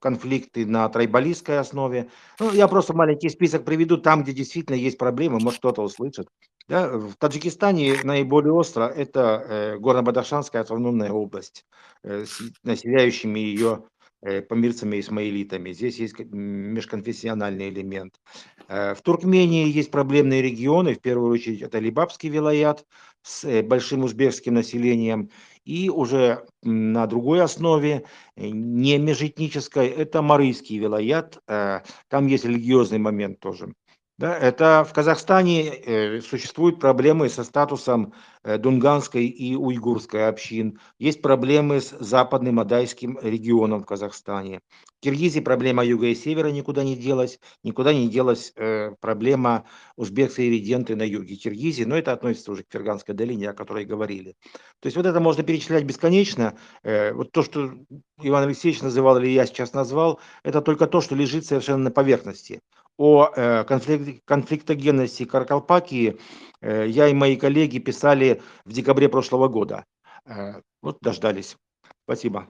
[0.00, 2.08] конфликты на трайбалистской основе.
[2.38, 6.28] Ну, я просто маленький список приведу там, где действительно есть проблемы, может кто-то услышит.
[6.68, 11.66] Да, в Таджикистане наиболее остро это э, Горно-Бадахшанская автономная область
[12.04, 13.84] э, с населяющими ее
[14.24, 15.72] Э, помирцами и исмаилитами.
[15.72, 18.20] Здесь есть межконфессиональный элемент.
[18.68, 22.86] Э, в Туркмении есть проблемные регионы, в первую очередь это Либабский вилаят
[23.22, 25.30] с э, большим узбекским населением,
[25.64, 28.04] и уже на другой основе,
[28.36, 33.72] не межэтнической, это Марийский вилаят, там есть религиозный момент тоже.
[34.18, 38.12] Да, это в Казахстане э, существуют проблемы со статусом
[38.44, 40.78] э, дунганской и уйгурской общин.
[40.98, 44.60] Есть проблемы с западным адайским регионом в Казахстане.
[44.98, 47.40] В Киргизии проблема юга и севера никуда не делась.
[47.64, 49.64] Никуда не делась э, проблема
[49.96, 51.84] узбекской резиденты на юге Киргизии.
[51.84, 54.36] Но это относится уже к Ферганской долине, о которой говорили.
[54.80, 56.56] То есть вот это можно перечислять бесконечно.
[56.82, 57.72] Вот то, что
[58.20, 62.60] Иван Алексеевич называл или я сейчас назвал, это только то, что лежит совершенно на поверхности
[62.96, 66.18] о э, конфликтогенности Каркалпакии
[66.60, 69.84] э, я и мои коллеги писали в декабре прошлого года.
[70.26, 71.56] Э, вот дождались.
[72.04, 72.48] Спасибо.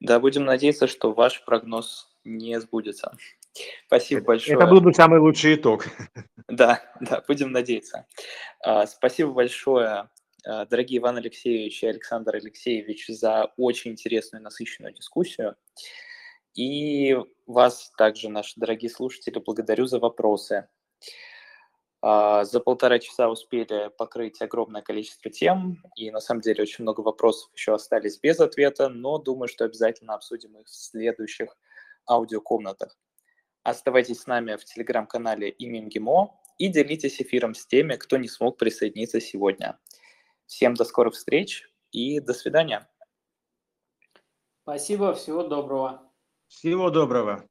[0.00, 3.16] Да, будем надеяться, что ваш прогноз не сбудется.
[3.86, 4.56] Спасибо большое.
[4.56, 5.86] Это был бы самый лучший итог.
[6.46, 8.06] Да, да, будем надеяться.
[8.64, 10.08] А, спасибо большое,
[10.44, 15.56] дорогие Иван Алексеевич и Александр Алексеевич, за очень интересную и насыщенную дискуссию.
[16.58, 17.16] И
[17.46, 20.68] вас также, наши дорогие слушатели, благодарю за вопросы.
[22.02, 27.02] А, за полтора часа успели покрыть огромное количество тем, и на самом деле очень много
[27.02, 31.56] вопросов еще остались без ответа, но думаю, что обязательно обсудим их в следующих
[32.10, 32.98] аудиокомнатах.
[33.62, 38.58] Оставайтесь с нами в телеграм-канале Имим ГИМО и делитесь эфиром с теми, кто не смог
[38.58, 39.78] присоединиться сегодня.
[40.46, 42.90] Всем до скорых встреч и до свидания.
[44.64, 46.07] Спасибо, всего доброго.
[46.48, 47.46] Всего доброго.